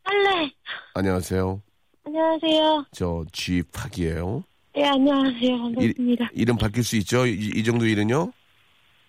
할래. 0.03 0.51
안녕하세요. 0.93 1.61
안녕하세요. 2.05 2.85
저 2.91 3.23
쥐팍이에요. 3.31 4.43
네, 4.75 4.83
안녕하세요. 4.85 5.57
반갑습니다. 5.57 6.29
이 6.33 6.45
름 6.45 6.57
바뀔 6.57 6.83
수 6.83 6.97
있죠? 6.97 7.25
이, 7.25 7.33
이 7.55 7.63
정도 7.63 7.85
일은요? 7.85 8.31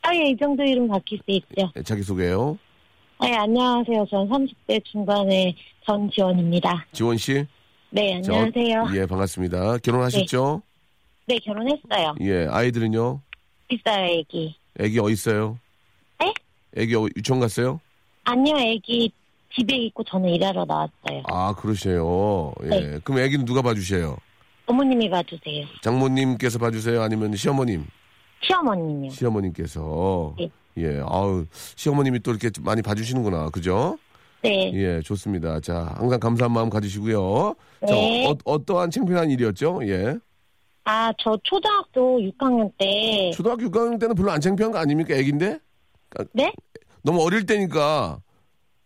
아, 0.03 0.15
예, 0.15 0.31
이 0.31 0.37
정도 0.37 0.63
이름 0.63 0.87
바뀔 0.89 1.19
수 1.19 1.25
있죠. 1.33 1.71
네, 1.75 1.83
자기소개요. 1.83 2.59
아, 3.19 3.27
예, 3.29 3.35
안녕하세요. 3.35 4.07
전 4.11 4.29
30대 4.29 4.85
중반의 4.85 5.55
전지원입니다. 5.85 6.87
지원 6.93 7.17
씨. 7.17 7.45
네, 7.91 8.21
저- 8.23 8.33
안녕하세요. 8.35 8.87
예, 8.95 9.07
반갑습니다. 9.07 9.79
결혼하셨죠? 9.79 10.63
네, 11.27 11.39
결혼했어요. 11.39 12.15
예, 12.21 12.47
아이들은요? 12.49 13.21
있어요, 13.71 14.05
애기. 14.05 14.55
애기 14.79 14.99
어디 15.01 15.13
있어요? 15.15 15.59
에? 16.23 16.33
애기 16.77 16.95
어- 16.95 17.09
유치원 17.17 17.41
갔어요? 17.41 17.81
아니요, 18.25 18.57
애기 18.59 19.11
집에 19.55 19.77
있고 19.87 20.05
저는 20.05 20.29
일하러 20.31 20.65
나왔어요. 20.65 21.23
아, 21.25 21.55
그러세요. 21.57 22.53
예. 22.65 22.69
네. 22.69 22.99
그럼 23.03 23.21
애기는 23.21 23.45
누가 23.45 23.63
봐주세요? 23.63 24.17
어머님이 24.67 25.09
봐주세요. 25.11 25.67
장모님께서 25.83 26.59
봐주세요? 26.59 27.03
아니면 27.03 27.35
시어머님? 27.35 27.85
시어머님이요. 28.43 29.11
시어머님께서. 29.11 30.35
네. 30.39 30.49
예, 30.81 31.03
아우, 31.07 31.45
시어머님이 31.77 32.21
또 32.21 32.31
이렇게 32.31 32.51
많이 32.61 32.83
봐주시는구나. 32.83 33.51
그죠? 33.51 33.99
네. 34.43 34.71
예, 34.75 35.01
좋습니다. 35.03 35.61
자, 35.61 35.95
항상 35.97 36.21
감사한 36.21 36.53
마음 36.53 36.71
가지시고요. 36.71 37.55
네. 37.81 37.89
자, 38.25 38.31
어, 38.31 38.37
어떠한 38.45 38.91
창피한 38.91 39.31
일이었죠? 39.31 39.81
예. 39.85 40.17
아, 40.85 41.13
저 41.19 41.39
초등학교 41.43 42.19
6학년 42.21 42.71
때. 42.79 43.31
초등학교 43.35 43.65
6학년 43.65 44.01
때는 44.01 44.15
별로 44.15 44.31
안 44.31 44.41
창피한 44.41 44.73
거 44.73 44.79
아닙니까? 44.79 45.15
애기인데? 45.15 45.59
네? 46.33 46.53
너무 47.03 47.23
어릴 47.23 47.45
때니까. 47.45 48.21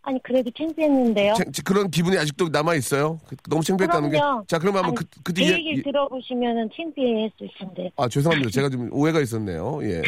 아니, 0.04 0.20
그래도 0.22 0.50
창피했는데요. 0.56 1.34
창- 1.34 1.46
그런 1.64 1.88
기분이 1.90 2.18
아직도 2.18 2.48
남아 2.48 2.74
있어요. 2.74 3.20
너무 3.48 3.62
창피했다는 3.62 4.10
그럼요. 4.10 4.40
게. 4.40 4.46
자, 4.48 4.58
그러면 4.58 4.84
한번 4.84 4.98
아니, 4.98 5.08
그, 5.08 5.20
그때 5.22 5.42
제 5.44 5.48
이해- 5.50 5.58
얘기 5.58 5.80
이- 5.80 5.82
들어보시면은 5.82 6.70
창피했을 6.74 7.48
텐데. 7.58 7.90
아, 7.96 8.08
죄송합니다. 8.08 8.50
제가 8.50 8.68
좀 8.68 8.88
오해가 8.92 9.20
있었네요. 9.20 9.78
예. 9.84 10.02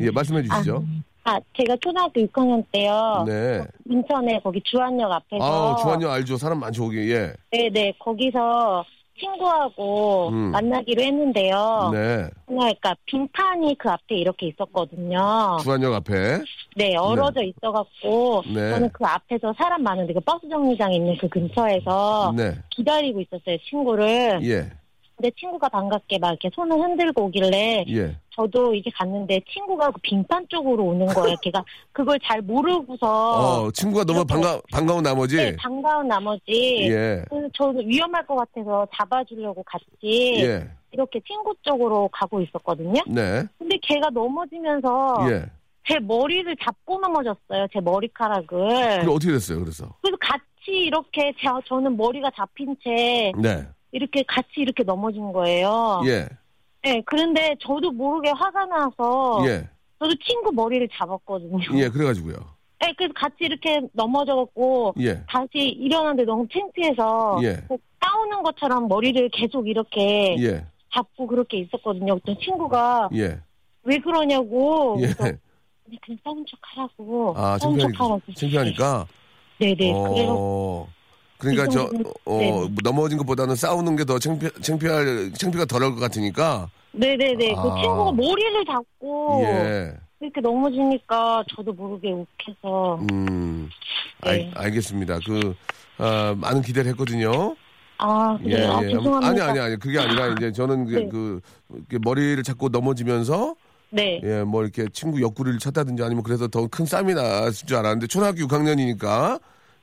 예, 0.00 0.10
말씀해 0.10 0.42
주시죠. 0.42 0.82
아, 1.24 1.38
제가 1.58 1.76
초등학교 1.82 2.18
6학년 2.22 2.64
때요. 2.72 3.24
네. 3.26 3.62
인천에 3.90 4.40
거기 4.42 4.58
주안역 4.64 5.12
앞에서. 5.12 5.44
아우, 5.44 5.76
주한요 5.82 6.08
알죠. 6.08 6.38
사람 6.38 6.58
많죠, 6.60 6.84
거기. 6.84 7.10
예. 7.12 7.34
네네, 7.52 7.92
거기서 7.98 8.82
친구하고 9.20 10.30
음. 10.30 10.50
만나기로 10.50 11.02
했는데요. 11.02 11.90
네. 11.92 12.28
그러니까 12.46 12.94
빙판이 13.06 13.76
그 13.78 13.88
앞에 13.90 14.16
이렇게 14.16 14.48
있었거든요. 14.48 15.58
주한역 15.62 15.94
앞에. 15.94 16.40
네, 16.76 16.96
얼어져 16.96 17.42
있어갖고 17.42 18.42
네. 18.52 18.70
저는 18.70 18.90
그 18.92 19.04
앞에서 19.04 19.54
사람 19.56 19.82
많은데 19.82 20.14
그 20.14 20.20
버스 20.20 20.48
정류장 20.48 20.92
있는 20.92 21.16
그 21.18 21.28
근처에서 21.28 22.32
네. 22.36 22.54
기다리고 22.70 23.20
있었어요, 23.20 23.56
친구를. 23.68 24.40
예. 24.44 24.70
근데 25.20 25.30
친구가 25.38 25.68
반갑게 25.68 26.18
막 26.18 26.30
이렇게 26.30 26.48
손을 26.54 26.80
흔들고 26.80 27.24
오길래 27.24 27.84
예. 27.88 28.16
저도 28.30 28.72
이게 28.72 28.90
갔는데 28.94 29.42
친구가 29.52 29.90
그 29.90 30.00
빙판 30.00 30.46
쪽으로 30.48 30.82
오는 30.82 31.04
거예요. 31.04 31.36
걔가 31.42 31.62
그걸 31.92 32.18
잘 32.24 32.40
모르고서 32.40 33.64
어, 33.64 33.70
친구가 33.70 34.04
너무 34.04 34.24
반가, 34.24 34.58
반가운 34.72 35.02
나머지. 35.02 35.36
네, 35.36 35.54
반가운 35.56 36.08
나머지 36.08 36.88
예. 36.90 37.22
그래서 37.28 37.48
저도 37.52 37.80
위험할 37.84 38.26
것 38.26 38.34
같아서 38.36 38.86
잡아주려고 38.96 39.62
같이 39.64 40.40
예. 40.42 40.66
이렇게 40.92 41.20
친구 41.26 41.54
쪽으로 41.60 42.08
가고 42.10 42.40
있었거든요. 42.40 43.02
네. 43.06 43.44
근데 43.58 43.76
걔가 43.82 44.08
넘어지면서 44.08 45.26
예. 45.30 45.44
제 45.86 45.98
머리를 45.98 46.56
잡고 46.64 46.98
넘어졌어요. 46.98 47.66
제 47.70 47.80
머리카락을. 47.80 49.00
그럼 49.00 49.14
어떻게 49.14 49.32
됐어요, 49.32 49.60
그래서? 49.60 49.86
그래서 50.00 50.16
같이 50.18 50.70
이렇게 50.70 51.32
제, 51.38 51.46
저는 51.66 51.98
머리가 51.98 52.30
잡힌 52.34 52.74
채 52.82 53.32
네. 53.36 53.66
이렇게 53.92 54.22
같이 54.26 54.48
이렇게 54.56 54.82
넘어진 54.82 55.32
거예요. 55.32 56.02
예. 56.06 56.28
네, 56.82 57.02
그런데 57.04 57.54
저도 57.60 57.90
모르게 57.92 58.30
화가 58.30 58.66
나서 58.66 59.42
예. 59.46 59.68
저도 59.98 60.14
친구 60.24 60.52
머리를 60.52 60.88
잡았거든요. 60.92 61.58
예, 61.74 61.88
그래가지고요. 61.88 62.34
네, 62.80 62.94
그래서 62.96 63.12
같이 63.14 63.36
이렇게 63.40 63.80
넘어져갖고 63.92 64.94
예. 65.00 65.22
다시 65.28 65.48
일어났는데 65.54 66.24
너무 66.24 66.46
창피해서 66.50 67.40
예. 67.42 67.56
꼭 67.68 67.80
싸우는 68.02 68.42
것처럼 68.42 68.88
머리를 68.88 69.28
계속 69.30 69.68
이렇게 69.68 70.36
예. 70.40 70.64
잡고 70.94 71.26
그렇게 71.26 71.58
있었거든요. 71.58 72.14
어떤 72.14 72.38
친구가 72.40 73.10
예. 73.14 73.38
왜 73.82 73.98
그러냐고. 73.98 74.96
예. 75.00 75.12
그래서 75.12 75.38
그냥 76.02 76.18
싸운 76.24 76.46
척 76.48 76.58
하라고. 76.62 77.34
아, 77.36 77.58
싸운 77.58 77.78
척 77.78 77.88
창피하니까. 77.88 78.04
하라고. 78.04 78.32
창피하니까. 78.34 79.06
네네. 79.58 79.76
그래서 79.76 80.34
어. 80.38 80.88
그러니까 81.40 81.66
저 81.68 81.90
어, 82.26 82.38
네. 82.38 82.68
넘어진 82.84 83.18
것보다는 83.18 83.56
싸우는 83.56 83.96
게 83.96 84.04
더 84.04 84.18
창피 84.18 84.48
창피할 84.60 85.32
창피가 85.36 85.64
덜할 85.64 85.94
것 85.94 86.00
같으니까. 86.00 86.68
네네네. 86.92 87.54
아. 87.56 87.62
그 87.62 87.68
친구가 87.80 88.12
머리를 88.12 88.64
잡고 88.66 89.40
예. 89.44 89.92
이렇게 90.20 90.40
넘어지니까 90.40 91.44
저도 91.54 91.72
모르게 91.72 92.10
욱해서. 92.12 93.00
음. 93.12 93.68
네. 94.24 94.50
알, 94.54 94.64
알겠습니다. 94.66 95.18
그 95.24 95.54
아, 95.98 96.34
많은 96.36 96.62
기대를 96.62 96.90
했거든요. 96.90 97.56
아, 97.98 98.38
그래요? 98.42 98.72
아, 98.72 98.80
죄송합니다. 98.80 99.28
아니 99.28 99.40
아니 99.40 99.60
아니 99.60 99.76
그게 99.78 99.98
아니라 99.98 100.28
이제 100.28 100.52
저는 100.52 100.86
그, 100.86 100.94
네. 100.94 101.08
그 101.08 101.40
이렇게 101.74 101.98
머리를 102.02 102.42
잡고 102.42 102.70
넘어지면서 102.70 103.54
네. 103.90 104.20
예, 104.24 104.42
뭐 104.42 104.62
이렇게 104.62 104.86
친구 104.92 105.20
옆구리를 105.20 105.58
쳤다든지 105.58 106.02
아니면 106.02 106.22
그래서 106.22 106.48
더큰 106.48 106.86
쌈이 106.86 107.12
났을 107.14 107.66
줄 107.66 107.76
알았는데 107.76 108.06
초등학교 108.06 108.38
6학년이니까 108.46 109.40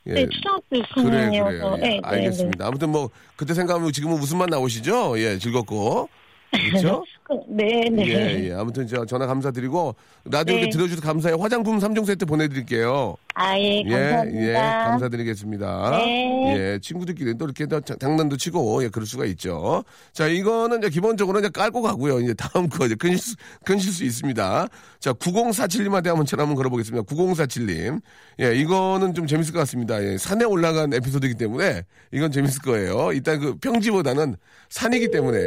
예. 0.08 0.14
네, 0.14 0.28
초등학교 0.30 0.64
그래 0.70 0.82
6학년이어서. 1.30 1.46
그래요. 1.46 1.76
예, 1.78 1.82
네, 1.82 1.90
네, 1.90 2.02
알겠습니다. 2.04 2.68
아무튼 2.68 2.90
뭐 2.90 3.10
그때 3.36 3.54
생각하면 3.54 3.92
지금은 3.92 4.18
웃음만 4.18 4.50
나오시죠? 4.50 5.20
예, 5.20 5.38
즐겁고. 5.38 6.10
그렇죠? 6.52 7.04
네, 7.50 7.90
네. 7.92 8.08
예, 8.08 8.50
예. 8.50 8.54
아무튼 8.54 8.88
저 8.88 9.06
전화 9.06 9.26
감사드리고 9.28 9.96
라디오 10.26 10.56
네. 10.56 10.62
이렇게 10.62 10.72
들어주셔서 10.72 11.02
감사해요. 11.02 11.38
화장품 11.42 11.80
3종 11.80 12.06
세트 12.06 12.26
보내드릴게요. 12.26 13.18
아, 13.40 13.56
예, 13.60 13.84
감사합니다. 13.84 14.42
예, 14.42 14.48
예, 14.50 14.54
감사드리겠습니다. 14.54 15.92
네. 15.92 16.56
예, 16.74 16.80
친구들끼리 16.82 17.38
또 17.38 17.46
이렇게 17.46 17.68
또 17.68 17.80
자- 17.82 17.96
장난도 18.00 18.36
치고, 18.38 18.84
예, 18.84 18.90
그럴 18.90 19.06
수가 19.06 19.26
있죠. 19.26 19.84
자, 20.12 20.26
이거는 20.28 20.80
이제 20.80 20.90
기본적으로 20.90 21.38
이제 21.40 21.50
깔고 21.50 21.84
가고요. 21.84 22.20
이제 22.20 22.34
다음 22.34 22.68
거 22.68 22.88
이제 22.88 22.96
근실, 22.96 23.20
수- 23.20 23.36
근실 23.64 23.92
수 23.92 24.04
있습니다. 24.04 24.68
자, 25.00 25.14
9047님한테 25.14 26.08
한번 26.08 26.26
전화 26.26 26.44
한번 26.44 26.56
걸어보겠습니다. 26.56 27.04
9047님. 27.06 28.02
예, 28.42 28.56
이거는 28.56 29.14
좀 29.14 29.28
재밌을 29.28 29.54
것 29.54 29.60
같습니다. 29.60 30.04
예, 30.04 30.18
산에 30.18 30.44
올라간 30.44 30.94
에피소드이기 30.96 31.36
때문에 31.36 31.84
이건 32.12 32.32
재밌을 32.32 32.62
거예요. 32.64 33.12
일단 33.14 33.40
그 33.40 33.56
평지보다는 33.60 34.36
산이기 34.70 35.12
때문에 35.12 35.38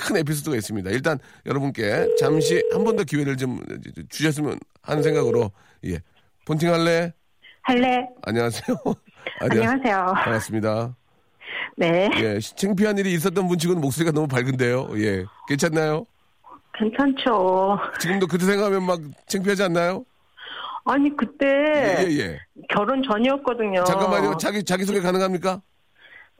큰 0.00 0.16
에피소드가 0.16 0.54
있습니다. 0.56 0.90
일단 0.90 1.18
여러분께 1.46 2.06
잠시 2.20 2.62
한 2.72 2.84
번 2.84 2.94
더 2.96 3.02
기회를 3.02 3.36
좀 3.36 3.58
주셨으면 4.10 4.58
하는 4.82 5.02
생각으로, 5.02 5.50
예. 5.86 5.98
본팅 6.44 6.72
할래? 6.72 7.12
할래? 7.62 8.08
안녕하세요. 8.22 8.76
안녕하세요. 9.40 10.06
반갑습니다. 10.16 10.96
네, 11.76 12.10
예, 12.16 12.40
시- 12.40 12.54
창피한 12.56 12.98
일이 12.98 13.12
있었던 13.14 13.46
분 13.48 13.58
치고는 13.58 13.80
목소리가 13.80 14.12
너무 14.12 14.26
밝은데요. 14.28 14.88
예, 14.98 15.24
괜찮나요? 15.48 16.06
괜찮죠. 16.74 17.78
지금도 18.00 18.26
그때 18.26 18.44
생각하면 18.46 18.84
막 18.84 19.00
창피하지 19.26 19.62
않나요? 19.64 20.04
아니 20.84 21.14
그때 21.16 21.46
예, 21.46 22.04
예, 22.08 22.18
예. 22.18 22.38
결혼 22.70 23.02
전이었거든요. 23.02 23.84
잠깐만요. 23.84 24.36
자기 24.38 24.64
자기 24.64 24.84
소개 24.84 25.00
가능합니까? 25.00 25.60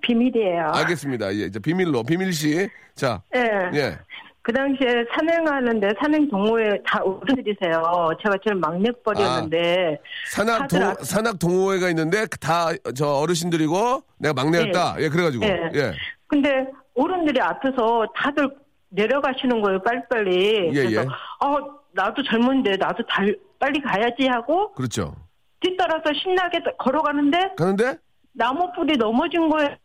비밀이에요. 0.02 0.72
알겠습니다. 0.74 1.32
예, 1.34 1.44
이제 1.44 1.58
비밀로 1.60 2.02
비밀 2.02 2.32
씨. 2.32 2.68
자, 2.96 3.22
예. 3.36 3.70
예, 3.74 3.98
그 4.44 4.52
당시에 4.52 5.04
산행하는데 5.14 5.88
산행 6.00 6.28
동호회 6.28 6.82
다 6.84 7.00
어른들이세요. 7.04 8.10
제가 8.22 8.36
제일 8.44 8.56
막내뻘이었는데 8.56 10.00
산악 10.30 10.58
다들 10.62 10.78
동 10.80 10.88
아- 10.88 10.94
산악 11.02 11.38
동호회가 11.38 11.88
있는데 11.90 12.26
다 12.40 12.70
저 12.96 13.06
어르신들이고 13.08 14.02
내가 14.18 14.34
막내였다. 14.34 14.96
예, 14.98 15.08
그래가지고 15.08 15.44
예. 15.44 15.70
예, 15.74 15.92
근데 16.26 16.66
어른들이 16.96 17.40
앞에서 17.40 18.04
다들 18.16 18.50
내려가시는 18.88 19.62
거예요, 19.62 19.80
빨리빨리. 19.82 20.70
예, 20.74 20.84
그래서 20.86 21.02
예. 21.02 21.06
어 21.46 21.58
나도 21.92 22.22
젊은데 22.24 22.76
나도 22.78 23.04
달, 23.06 23.36
빨리 23.60 23.80
가야지 23.80 24.26
하고 24.26 24.72
그렇죠. 24.72 25.14
뒤따라서 25.60 26.04
신나게 26.20 26.58
걸어가는데 26.78 27.38
가는데 27.56 27.94
나무 28.32 28.72
뿌리 28.74 28.96
넘어진 28.96 29.48
거예요. 29.48 29.76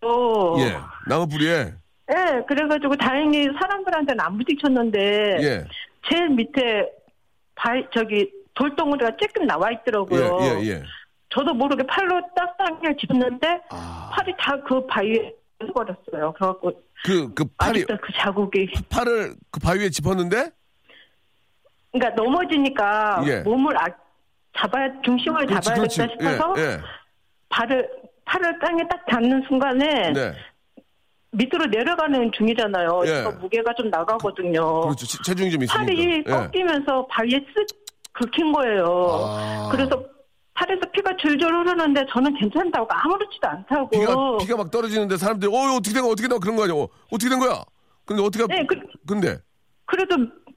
예, 0.60 0.78
나무 1.08 1.28
뿌리에 1.28 1.74
예, 2.10 2.42
그래가지고 2.48 2.96
다행히 2.96 3.46
사람들한테는 3.60 4.20
안 4.24 4.38
부딪혔는데 4.38 5.38
예, 5.42 5.66
제일 6.10 6.30
밑에 6.30 6.90
바위 7.56 7.86
저기 7.94 8.32
돌덩어리가 8.54 9.12
쬐끔 9.12 9.46
나와 9.46 9.70
예, 9.72 9.76
있더라고요. 9.82 10.40
예, 10.42 10.68
예. 10.70 10.84
저도 11.30 11.54
모르게 11.54 11.84
팔로 11.86 12.22
딱딱하게 12.36 12.96
짚었는데 13.00 13.62
아. 13.70 14.12
팔이 14.16 14.34
다 14.40 14.56
그 14.64 14.86
바위에 14.88 15.34
버렸어요. 15.74 16.32
그래갖고 16.34 16.72
그 17.04 17.34
그 17.36 17.44
팔이 17.58 17.84
그 17.84 17.98
자국이. 18.16 18.72
팔을 18.90 19.34
그 19.52 19.60
바위에 19.60 19.90
짚었는데 19.90 20.50
그러니까 21.92 22.22
넘어지니까 22.22 23.24
예. 23.28 23.40
몸을 23.42 23.78
아, 23.78 23.86
잡아야 24.58 24.90
중심을 25.04 25.46
그렇지, 25.46 25.68
잡아야겠다 25.68 26.06
그렇지. 26.08 26.24
싶어서 26.24 26.54
예, 26.58 26.62
예. 26.74 26.78
발을 27.50 27.90
팔을 28.26 28.60
땅에 28.60 28.88
딱 28.88 29.06
닿는 29.08 29.44
순간에 29.48 30.12
네. 30.14 30.32
밑으로 31.38 31.66
내려가는 31.68 32.32
중이잖아요. 32.36 33.02
예. 33.06 33.20
이거 33.22 33.32
무게가 33.32 33.74
좀 33.78 33.90
나가거든요. 33.90 34.82
그렇죠. 34.82 35.06
치- 35.06 35.22
체중이 35.24 35.52
좀 35.52 35.64
있으니까. 35.64 35.86
팔이 35.86 36.24
예. 36.28 36.32
꺾이면서 36.32 37.06
바위에 37.08 37.38
쓱 37.40 37.68
긁힌 38.14 38.52
거예요. 38.52 38.86
아. 39.24 39.70
그래서 39.72 40.04
팔에서 40.56 40.82
피가 40.92 41.12
줄줄 41.18 41.54
흐르는데 41.54 42.04
저는 42.12 42.34
괜찮다고 42.36 42.88
아무렇지도 42.90 43.48
않다고. 43.48 43.90
피가 43.90 44.38
피가 44.40 44.58
막 44.58 44.72
떨어지는데 44.72 45.18
사람들이 45.18 45.52
어 45.54 45.76
어떻게 45.76 45.94
된 45.94 46.02
거야 46.02 46.12
어떻게 46.12 46.28
된 46.28 46.30
거야 46.32 46.40
그런 46.40 46.56
거 46.56 46.64
아니야 46.64 46.76
어, 46.76 46.88
어떻게 47.12 47.30
된 47.30 47.40
거야 47.40 47.62
근데 48.06 48.24
어떻게 48.24 48.48
네, 48.48 48.66
그, 48.66 48.76
근데 49.06 49.38
그래도 49.86 50.16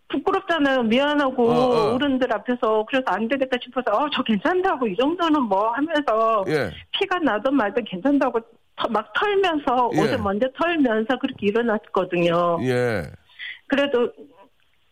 부끄럽잖아요. 0.08 0.82
미안하고 0.84 1.50
어, 1.50 1.54
어. 1.54 1.94
어른들 1.94 2.32
앞에서 2.32 2.84
그래서 2.88 3.04
안 3.06 3.28
되겠다 3.28 3.56
싶어서 3.62 3.92
어, 3.96 4.08
저 4.14 4.22
괜찮다고 4.22 4.88
이 4.88 4.96
정도는 4.96 5.42
뭐 5.42 5.70
하면서 5.72 6.44
예 6.48 6.70
피가 6.98 7.18
나든 7.18 7.54
말든 7.54 7.84
괜찮다고 7.84 8.40
터- 8.40 8.46
막 8.88 9.12
털면서 9.12 9.90
예. 9.94 10.00
옷을 10.00 10.18
먼저 10.18 10.46
털면서 10.58 11.18
그렇게 11.18 11.46
일어났거든요. 11.46 12.58
예, 12.62 13.02
그래도 13.66 14.10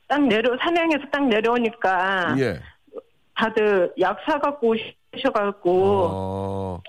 딱 0.07 0.23
내려 0.23 0.57
산행에서 0.61 1.05
딱 1.11 1.27
내려오니까 1.27 2.37
예. 2.39 2.61
다들 3.35 3.93
약 4.01 4.19
사갖고 4.27 4.75
오셔갖고 5.15 6.09
어, 6.11 6.83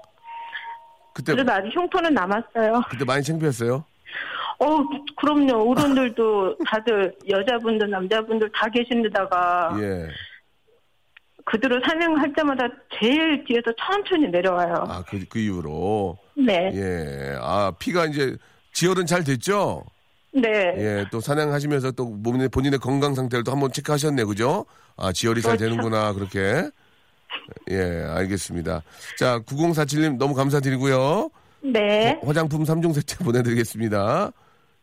그때 1.13 1.33
그래도 1.33 1.51
아직 1.51 1.75
흉터는 1.75 2.13
남았어요. 2.13 2.81
그때 2.89 3.05
많이 3.05 3.23
창피했어요 3.23 3.83
어, 4.59 4.83
그럼요. 5.15 5.71
어른들도 5.71 6.57
다들 6.65 7.15
여자분들, 7.29 7.89
남자분들 7.89 8.51
다 8.53 8.67
계신데다가 8.69 9.77
예. 9.79 10.07
그들을 11.45 11.81
산행할 11.87 12.33
때마다 12.33 12.67
제일 12.99 13.43
뒤에서 13.45 13.71
천천히 13.79 14.27
내려와요. 14.27 14.85
아그그 14.87 15.39
이후로 15.39 16.17
네, 16.45 16.71
예. 16.73 17.37
아 17.41 17.71
피가 17.79 18.05
이제 18.07 18.35
지혈은 18.73 19.05
잘 19.05 19.23
됐죠. 19.23 19.83
네, 20.33 20.49
예. 20.77 21.05
또 21.11 21.19
사냥하시면서 21.19 21.91
또 21.91 22.05
몸의 22.05 22.49
본인의 22.49 22.79
건강 22.79 23.15
상태를 23.15 23.43
또 23.43 23.51
한번 23.51 23.71
체크하셨네 23.71 24.23
그죠? 24.25 24.65
아 24.95 25.11
지혈이 25.11 25.41
잘 25.41 25.57
그렇죠. 25.57 25.69
되는구나 25.71 26.13
그렇게. 26.13 26.69
예, 27.71 28.03
알겠습니다. 28.09 28.81
자, 29.17 29.39
9047님 29.39 30.17
너무 30.17 30.33
감사드리고요. 30.33 31.29
네. 31.73 32.17
화- 32.21 32.27
화장품 32.29 32.63
3종 32.63 32.93
세트 32.93 33.17
보내드리겠습니다. 33.23 34.31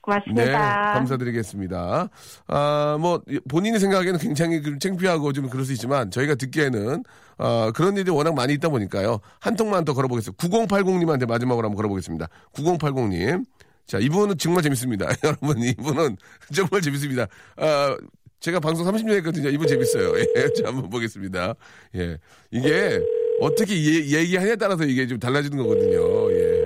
고맙습니다. 0.06 0.44
네, 0.44 0.52
감사드리겠습니다. 0.52 2.08
아, 2.46 2.96
뭐, 3.00 3.20
본인이 3.48 3.78
생각하기에는 3.78 4.20
굉장히 4.20 4.62
좀 4.62 4.78
창피하고 4.78 5.32
좀 5.32 5.48
그럴 5.48 5.64
수 5.64 5.72
있지만, 5.72 6.10
저희가 6.10 6.36
듣기에는, 6.36 7.02
아, 7.38 7.72
그런 7.74 7.96
일이 7.96 8.10
워낙 8.10 8.34
많이 8.34 8.54
있다 8.54 8.68
보니까요. 8.68 9.18
한 9.40 9.56
통만 9.56 9.84
더 9.84 9.92
걸어보겠습니다. 9.94 10.46
9080님한테 10.46 11.26
마지막으로 11.26 11.66
한번 11.66 11.76
걸어보겠습니다. 11.76 12.28
9080님. 12.52 13.44
자, 13.86 13.98
이분은 13.98 14.38
정말 14.38 14.62
재밌습니다. 14.62 15.06
여러분, 15.24 15.58
이분은 15.58 16.16
정말 16.54 16.80
재밌습니다. 16.80 17.26
아, 17.56 17.96
제가 18.38 18.60
방송 18.60 18.86
30년 18.86 19.16
했거든요. 19.16 19.48
이분 19.48 19.66
재밌어요. 19.66 20.12
예, 20.18 20.52
자, 20.54 20.68
한번 20.68 20.88
보겠습니다. 20.88 21.54
예. 21.96 22.16
이게, 22.52 23.00
어떻게 23.40 23.74
예, 23.74 24.20
얘기하냐에 24.20 24.56
따라서 24.56 24.84
이게 24.84 25.06
좀 25.06 25.18
달라지는 25.18 25.58
거거든요. 25.58 26.32
예. 26.32 26.64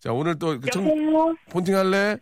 자, 0.00 0.12
오늘 0.12 0.38
또, 0.38 0.58
그 0.58 0.68
청? 0.70 1.36
폰팅 1.50 1.76
할래? 1.76 2.16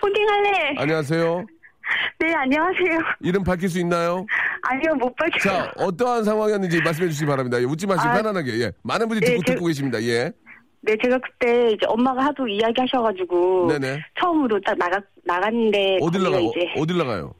포딩할래? 0.00 0.74
안녕하세요. 0.78 1.44
네, 2.18 2.34
안녕하세요. 2.34 2.98
이름 3.20 3.44
밝힐 3.44 3.68
수 3.68 3.78
있나요? 3.78 4.26
아니요, 4.62 4.94
못 4.98 5.14
밝혀요. 5.16 5.52
자, 5.64 5.72
어떠한 5.76 6.24
상황이었는지 6.24 6.80
말씀해 6.82 7.08
주시기 7.10 7.26
바랍니다. 7.26 7.60
예, 7.60 7.64
웃지 7.64 7.86
마시고 7.86 8.08
아, 8.08 8.14
편안하게. 8.14 8.60
예. 8.60 8.72
많은 8.82 9.08
분들이 9.08 9.26
네, 9.26 9.32
듣고, 9.36 9.42
제- 9.46 9.54
듣고 9.54 9.66
계십니다. 9.66 10.02
예. 10.02 10.32
네, 10.80 10.96
제가 11.02 11.18
그때 11.18 11.68
이제 11.72 11.86
엄마가 11.86 12.24
하도 12.26 12.46
이야기 12.48 12.74
하셔가지고 12.80 13.68
네네. 13.68 14.00
처음으로 14.20 14.60
딱 14.60 14.76
나가 14.76 15.00
나갔는데 15.24 15.98
어딜 16.02 16.22
나가, 16.22 16.38
이제 16.38 16.60
어, 16.76 16.80
어딜 16.82 16.98
나가요? 16.98 17.34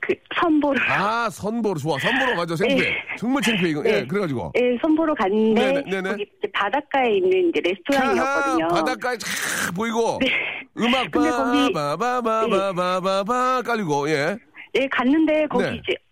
그 0.00 0.14
선보러 0.40 0.80
아, 0.88 1.28
선보러 1.30 1.78
좋아. 1.78 1.98
선보러 1.98 2.36
맞아. 2.36 2.54
창피해. 2.56 2.94
정말 3.18 3.42
창피해, 3.42 3.70
이거. 3.70 3.82
예, 3.86 3.92
네. 4.00 4.06
그래가지고. 4.06 4.52
예, 4.60 4.76
선보러 4.80 5.14
갔는데 5.14 5.60
네네, 5.72 5.82
네네. 5.90 6.10
거기 6.10 6.22
이제 6.22 6.50
바닷가에 6.52 7.16
있는 7.16 7.48
이제 7.48 7.60
레스토랑이었거든요. 7.60 8.68
바닷가에 8.68 9.16
쫙 9.18 9.74
보이고. 9.74 10.18
음악 10.78 11.10
근데 11.10 11.30
거기- 11.30 11.72
바바바바바바바 11.72 13.62
깔리고, 13.62 14.08
예. 14.10 14.36
예, 14.74 14.86
갔는데 14.88 15.46
거기 15.48 15.64
네. 15.64 15.70
이제 15.76 15.82
저- 15.94 16.07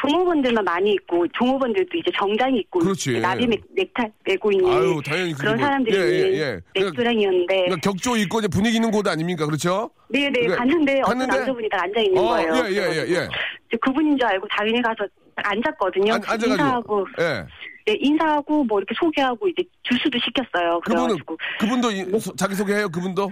종업원들만 0.00 0.64
많이 0.64 0.92
있고 0.92 1.26
종업원들도 1.28 1.98
이제 1.98 2.10
정장이 2.18 2.58
입고 2.60 2.78
그렇지. 2.80 3.20
나비 3.20 3.46
넥, 3.46 3.60
넥타이 3.74 4.06
메고 4.24 4.50
있는 4.50 4.66
아유, 4.72 5.00
그런 5.38 5.56
뭐- 5.56 5.66
사람들이 5.66 5.96
예, 5.96 6.00
예, 6.00 6.32
예. 6.32 6.38
그러니까- 6.38 6.70
레스토랑이었는데 6.74 7.54
그러니까 7.56 7.76
격조 7.90 8.16
있고 8.16 8.38
이제 8.38 8.48
분위기 8.48 8.76
있는 8.76 8.90
곳 8.90 9.06
아닙니까? 9.06 9.44
그렇죠? 9.44 9.90
네네 10.08 10.30
그러니까 10.30 10.56
갔는데 10.56 11.00
어떤 11.02 11.18
갔는데? 11.18 11.36
남자분이 11.36 11.68
딱 11.68 11.82
앉아 11.82 12.00
있는 12.00 12.18
어, 12.22 12.28
거예요. 12.28 12.54
예, 12.54 12.70
예, 12.70 12.76
예, 12.76 12.98
예. 13.00 13.28
이제 13.68 13.76
그분인 13.80 14.16
줄 14.18 14.26
알고 14.26 14.46
당연히 14.48 14.80
가서 14.80 15.06
딱 15.36 15.50
앉았거든요. 15.52 16.12
앉- 16.14 16.30
앉아가지고. 16.30 16.52
인사하고 16.52 17.06
예. 17.20 17.44
네, 17.86 17.96
인사하고 18.00 18.64
뭐 18.64 18.78
이렇게 18.78 18.94
소개하고 18.98 19.48
이제 19.48 19.62
주스도 19.82 20.18
시켰어요. 20.18 20.80
그분은, 20.80 21.02
그래가지고 21.08 21.36
그분도 21.60 21.90
이- 21.90 22.18
소- 22.20 22.34
자기 22.36 22.54
소개해요? 22.54 22.88
그분도? 22.88 23.30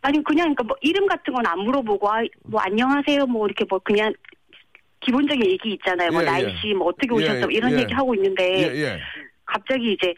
아니 0.00 0.22
그냥 0.24 0.46
그러니까 0.54 0.64
뭐 0.64 0.76
이름 0.80 1.06
같은 1.06 1.32
건 1.34 1.44
안 1.46 1.58
물어보고 1.60 2.08
아, 2.10 2.20
뭐 2.44 2.60
안녕하세요 2.60 3.26
뭐 3.26 3.46
이렇게 3.46 3.64
뭐 3.68 3.78
그냥 3.80 4.12
기본적인 5.08 5.50
얘기 5.50 5.72
있잖아요. 5.72 6.10
뭐 6.10 6.20
예, 6.22 6.26
예. 6.26 6.30
날씨 6.30 6.74
뭐 6.74 6.88
어떻게 6.88 7.08
예, 7.10 7.14
오셨어 7.14 7.40
뭐 7.40 7.50
이런 7.50 7.72
예. 7.72 7.80
얘기 7.82 7.92
하고 7.94 8.14
있는데 8.14 8.44
예, 8.58 8.82
예. 8.82 9.00
갑자기 9.46 9.92
이제 9.94 10.12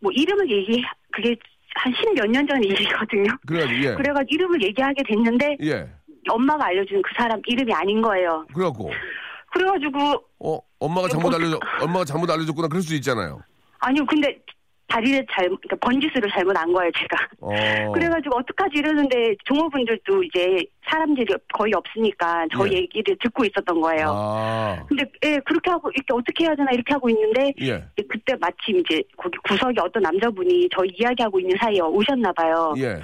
뭐 0.00 0.12
이름을 0.12 0.50
얘기 0.50 0.84
그게 1.12 1.34
한 1.74 1.90
십 1.94 2.12
몇 2.14 2.26
년 2.30 2.46
전 2.46 2.62
일이거든요. 2.62 3.32
그래가지고, 3.46 3.80
예. 3.82 3.94
그래가지고 3.96 4.26
이름을 4.28 4.62
얘기하게 4.64 5.02
됐는데 5.08 5.56
예. 5.62 5.88
엄마가 6.28 6.66
알려준 6.66 7.00
그 7.02 7.10
사람 7.16 7.40
이름이 7.46 7.72
아닌 7.72 8.02
거예요. 8.02 8.46
그래갖고, 8.54 8.92
그래가지고 9.52 9.98
어, 10.40 10.58
엄마가 10.78 11.08
잘못 11.08 11.34
알려줘, 11.34 11.58
엄마가 11.80 12.04
잘못 12.04 12.30
알려줬구나. 12.30 12.68
그럴 12.68 12.82
수 12.82 12.94
있잖아요. 12.96 13.40
아니요 13.80 14.04
근데 14.06 14.38
다리를 14.92 15.24
잘못 15.32 15.58
그러니까 15.62 15.76
번지수를 15.88 16.30
잘못 16.30 16.54
안 16.56 16.70
거예요 16.72 16.90
제가. 16.96 17.16
어. 17.40 17.48
그래가지고 17.92 18.36
어떡하지 18.36 18.78
이러는데 18.78 19.34
종업원들도 19.44 20.22
이제 20.24 20.64
사람들이 20.84 21.34
거의 21.54 21.72
없으니까 21.74 22.46
저 22.54 22.68
예. 22.68 22.76
얘기를 22.76 23.16
듣고 23.22 23.44
있었던 23.44 23.80
거예요. 23.80 24.06
아. 24.14 24.84
근데 24.88 25.04
예 25.24 25.38
그렇게 25.46 25.70
하고 25.70 25.90
이렇게 25.94 26.12
어떻게 26.12 26.44
해야 26.44 26.54
되나 26.54 26.70
이렇게 26.72 26.92
하고 26.92 27.08
있는데 27.08 27.52
예. 27.62 27.82
그때 28.08 28.34
마침 28.38 28.78
이제 28.80 29.02
거기 29.16 29.38
구석에 29.48 29.80
어떤 29.80 30.02
남자분이 30.02 30.68
저희 30.76 30.90
이야기하고 30.98 31.40
있는 31.40 31.56
사이에 31.58 31.80
오셨나 31.80 32.32
봐요. 32.32 32.74
예. 32.78 33.00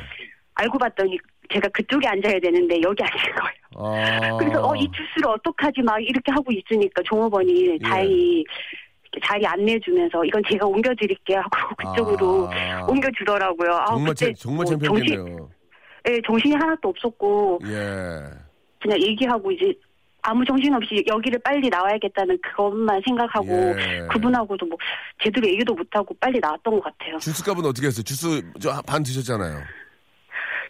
알고 0.56 0.76
봤더니 0.76 1.16
제가 1.50 1.68
그쪽에 1.68 2.06
앉아야 2.06 2.38
되는데 2.40 2.78
여기 2.82 3.02
앉은 3.02 3.34
거예요. 3.34 3.56
아. 3.76 4.36
그래서 4.36 4.60
어 4.62 4.74
이 4.76 4.86
주스를 4.92 5.28
어떡하지 5.28 5.80
막 5.82 5.98
이렇게 6.02 6.30
하고 6.32 6.52
있으니까 6.52 7.00
종업원이 7.04 7.66
예. 7.68 7.78
다행히 7.78 8.44
자리 9.24 9.46
안내해주면서 9.46 10.24
이건 10.24 10.42
제가 10.50 10.66
옮겨드릴게요 10.66 11.38
하고 11.40 11.74
그쪽으로 11.76 12.50
아. 12.52 12.84
옮겨주더라고요. 12.88 13.70
아, 13.72 13.86
정말, 13.86 14.14
그때 14.14 14.26
창- 14.26 14.34
정말 14.34 14.56
뭐 14.64 14.64
창피했겠네요. 14.64 15.50
예, 16.08 16.20
정신이 16.26 16.54
하나도 16.54 16.88
없었고 16.88 17.60
예. 17.66 18.20
그냥 18.80 19.02
얘기하고 19.02 19.50
이제 19.52 19.74
아무 20.22 20.44
정신 20.44 20.74
없이 20.74 21.02
여기를 21.06 21.38
빨리 21.44 21.68
나와야겠다는 21.68 22.38
그것만 22.42 23.00
생각하고 23.06 23.46
예. 23.78 24.06
그분하고도 24.10 24.66
뭐 24.66 24.76
제대로 25.22 25.46
얘기도 25.48 25.74
못하고 25.74 26.14
빨리 26.20 26.38
나왔던 26.40 26.74
것 26.74 26.82
같아요. 26.84 27.18
주스 27.18 27.42
값은 27.44 27.64
어떻게 27.64 27.86
했어요? 27.88 28.02
주스 28.02 28.42
저반 28.60 29.02
드셨잖아요. 29.02 29.60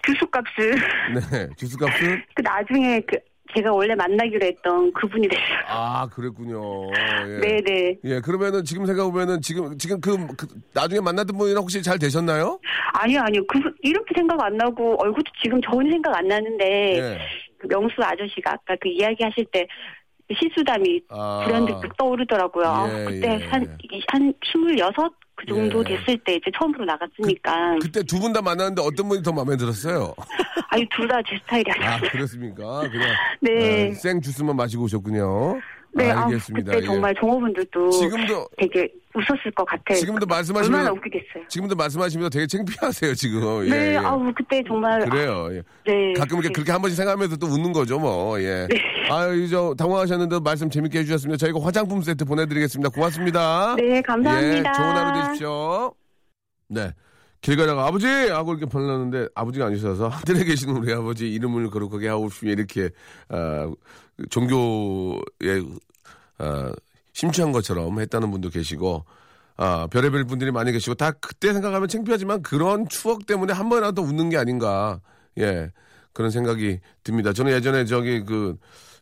주스값을 0.03 0.75
네. 1.31 1.49
주스 1.57 1.77
값은? 1.77 2.23
그 2.35 2.43
나중에 2.43 3.01
그 3.01 3.17
제가 3.55 3.73
원래 3.73 3.95
만나기로 3.95 4.47
했던 4.47 4.93
그분이 4.93 5.27
됐어요. 5.29 5.59
아, 5.67 6.07
그랬군요. 6.09 6.91
예. 7.27 7.41
네네. 7.41 7.97
예, 8.05 8.21
그러면은 8.21 8.63
지금 8.65 8.85
생각해보면은 8.87 9.41
지금, 9.41 9.77
지금 9.79 10.01
그, 10.01 10.17
그 10.37 10.47
나중에 10.75 11.01
만났던 11.01 11.37
분이랑 11.37 11.63
혹시 11.63 11.83
잘 11.83 11.99
되셨나요? 11.99 12.59
아니요 12.93 13.21
아니요 13.21 13.43
그 13.47 13.59
이렇게 13.83 14.13
생각 14.15 14.41
안 14.43 14.57
나고 14.57 14.97
얼굴도 15.01 15.31
지금 15.43 15.61
전혀 15.63 15.91
생각 15.91 16.17
안 16.17 16.29
나는데 16.29 16.99
예. 16.99 17.19
그 17.59 17.67
명수 17.69 17.95
아저씨가 18.03 18.53
아까 18.53 18.77
그 18.81 18.89
이야기 18.89 19.23
하실 19.25 19.45
때 19.53 19.67
실수담이 20.39 21.01
아. 21.09 21.43
불현듯 21.45 21.81
딱 21.81 21.97
떠오르더라고요. 21.97 22.67
아, 22.67 22.89
예, 23.01 23.05
그때 23.05 23.39
예. 23.41 23.47
한, 23.47 23.79
이- 23.91 24.03
한 24.09 24.33
26? 24.45 25.15
그 25.39 25.47
정도 25.47 25.85
예. 25.89 25.97
됐을 25.97 26.19
때 26.25 26.35
이제 26.35 26.51
처음으로 26.59 26.85
나갔으니까. 26.85 27.77
그 27.81 27.91
때 27.93 28.03
두 28.03 28.19
분 28.19 28.33
다 28.33 28.43
만났는데 28.43 28.83
어떤 28.83 29.09
분이 29.09 29.23
더 29.23 29.33
마음에 29.33 29.57
들었어요? 29.57 30.13
아니, 30.71 30.85
둘 30.95 31.07
다 31.07 31.23
제 31.23 31.37
스타일이 31.39 31.71
아, 31.81 31.95
아니에요. 31.95 32.11
그렇습니까? 32.11 32.81
그냥. 32.91 33.09
네. 33.41 33.91
어, 33.91 33.95
생 33.95 34.21
주스만 34.21 34.57
마시고 34.57 34.85
오셨군요. 34.85 35.61
네, 35.95 36.11
아, 36.11 36.25
알겠습니다. 36.25 36.73
그때 36.73 36.83
예. 36.83 36.87
정말 36.87 37.15
종업원들도 37.15 37.89
지금도- 37.91 38.49
되게 38.59 38.89
웃었을 39.19 39.51
것 39.53 39.65
같아요. 39.65 39.99
지금도 39.99 40.27
말씀하시면- 40.27 40.65
얼마나 40.67 40.93
웃기겠어요. 40.93 41.45
지금도 41.49 41.75
말씀하시면서 41.75 42.31
되게 42.31 42.47
창피하세요, 42.47 43.15
지금. 43.15 43.67
예, 43.67 43.71
네, 43.71 43.93
예. 43.95 43.97
아우, 43.99 44.33
그때 44.35 44.63
정말. 44.67 45.01
그래요. 45.09 45.49
예. 45.53 45.63
네. 45.87 46.13
가끔 46.15 46.39
이렇게 46.39 46.53
그렇게 46.53 46.71
한 46.73 46.81
번씩 46.81 46.97
생각하면서 46.97 47.37
또 47.37 47.47
웃는 47.47 47.73
거죠, 47.73 47.99
뭐. 47.99 48.41
예. 48.41 48.67
네. 48.71 48.77
아유, 49.11 49.49
저 49.49 49.75
당황하셨는데 49.77 50.41
말씀 50.41 50.71
재밌게 50.71 51.01
해주셨습니다. 51.01 51.37
저희가 51.39 51.61
화장품 51.61 52.03
세트 52.03 52.25
보내드리겠습니다. 52.25 52.91
고맙습니다. 52.91 53.75
네, 53.77 54.01
감사합니다. 54.03 54.71
예, 54.71 54.73
좋은 54.77 54.89
하루 54.97 55.21
되십시오. 55.23 55.95
네. 56.69 56.93
길 57.41 57.57
가다가 57.57 57.87
아버지! 57.87 58.07
하고 58.07 58.53
이렇게 58.53 58.67
불렀는데 58.67 59.29
아버지가 59.35 59.67
아니셔서 59.67 60.09
하늘에 60.09 60.45
계시는 60.45 60.77
우리 60.77 60.93
아버지 60.93 61.31
이름을 61.33 61.71
거룩하게 61.71 62.09
하고 62.09 62.29
싶으면 62.31 62.59
이렇게, 62.59 62.91
어, 63.29 63.73
종교에, 64.29 65.61
어, 66.41 66.73
심취한 67.19 67.51
것처럼 67.51 67.99
했다는 68.01 68.31
분도 68.31 68.49
계시고, 68.49 69.05
아, 69.57 69.89
별의별 69.91 70.25
분들이 70.25 70.53
많이 70.53 70.71
계시고, 70.71 70.95
다 70.95 71.11
그때 71.11 71.53
생각하면 71.53 71.89
창피하지만 71.89 72.43
그런 72.43 72.89
추억 72.89 73.27
때문에 73.27 73.53
한 73.53 73.69
번이라도 73.69 74.03
웃는 74.03 74.31
게 74.31 74.37
아닌가, 74.37 75.01
예, 75.39 75.73
그런 76.13 76.31
생각이 76.31 76.79
듭니다. 77.03 77.33
저는 77.33 77.51
예전에 77.53 77.87
저기 77.87 78.23
그, 78.25 78.57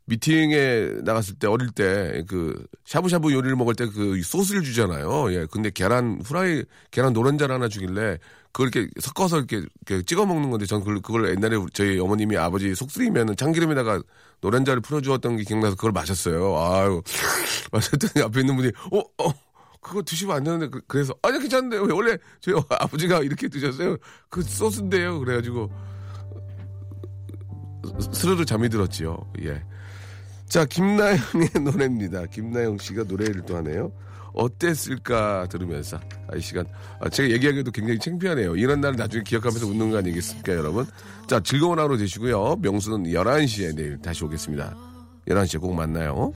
미팅에 0.08 1.00
나갔을 1.02 1.34
때 1.34 1.48
어릴 1.48 1.70
때 1.72 2.22
그 2.28 2.64
샤브샤브 2.84 3.32
요리를 3.32 3.56
먹을 3.56 3.74
때 3.74 3.86
그 3.86 4.22
소스를 4.22 4.62
주잖아요. 4.62 5.32
예. 5.32 5.46
근데 5.50 5.68
계란 5.68 6.20
후라이 6.24 6.62
계란 6.92 7.12
노른자를 7.12 7.52
하나 7.56 7.66
주길래 7.68 8.18
그걸 8.56 8.70
이렇게 8.74 8.90
섞어서 9.00 9.36
이렇게, 9.36 9.56
이렇게 9.86 10.02
찍어 10.02 10.24
먹는 10.24 10.48
건데 10.48 10.64
전 10.64 10.78
그걸, 10.80 11.02
그걸 11.02 11.28
옛날에 11.28 11.58
저희 11.74 11.98
어머님이 11.98 12.38
아버지 12.38 12.74
속쓰리면은 12.74 13.36
참기름에다가 13.36 14.00
노른자를 14.40 14.80
풀어 14.80 15.02
주었던 15.02 15.36
게 15.36 15.42
기억나서 15.44 15.76
그걸 15.76 15.92
마셨어요. 15.92 16.56
아유. 16.58 17.02
마셨더니 17.70 18.24
앞에 18.24 18.40
있는 18.40 18.56
분이 18.56 18.68
어, 18.92 18.98
어. 18.98 19.34
그거 19.82 20.02
드시면 20.02 20.36
안 20.36 20.42
되는데 20.44 20.68
그- 20.70 20.80
그래서 20.88 21.14
아니 21.20 21.38
괜찮은데 21.38 21.76
왜 21.76 21.92
원래 21.92 22.16
저희 22.40 22.54
아버지가 22.70 23.18
이렇게 23.20 23.46
드셨어요? 23.48 23.98
그 24.30 24.40
소스인데요. 24.40 25.18
그래가지고 25.20 25.70
스르르 28.10 28.46
잠이 28.46 28.70
들었지요. 28.70 29.18
예. 29.42 29.62
자, 30.48 30.64
김나영의 30.64 31.50
노래입니다. 31.62 32.24
김나영 32.26 32.78
씨가 32.78 33.02
노래를 33.02 33.42
또 33.42 33.56
하네요. 33.58 33.92
어땠을까 34.36 35.48
들으면서 35.48 35.98
아, 36.28 36.36
이 36.36 36.40
시간 36.40 36.66
아, 37.00 37.08
제가 37.08 37.30
얘기하기도 37.30 37.70
굉장히 37.72 37.98
창피하네요. 37.98 38.56
이런 38.56 38.80
날 38.80 38.94
나중에 38.94 39.24
기억하면서 39.24 39.66
웃는 39.66 39.90
거 39.90 39.98
아니겠습니까, 39.98 40.52
여러분? 40.52 40.86
자, 41.26 41.40
즐거운 41.40 41.78
하루 41.78 41.96
되시고요. 41.96 42.56
명수는 42.60 43.10
11시에 43.10 43.74
내일 43.74 43.98
다시 43.98 44.24
오겠습니다. 44.24 44.76
11시에 45.26 45.60
꼭 45.60 45.74
만나요. 45.74 46.32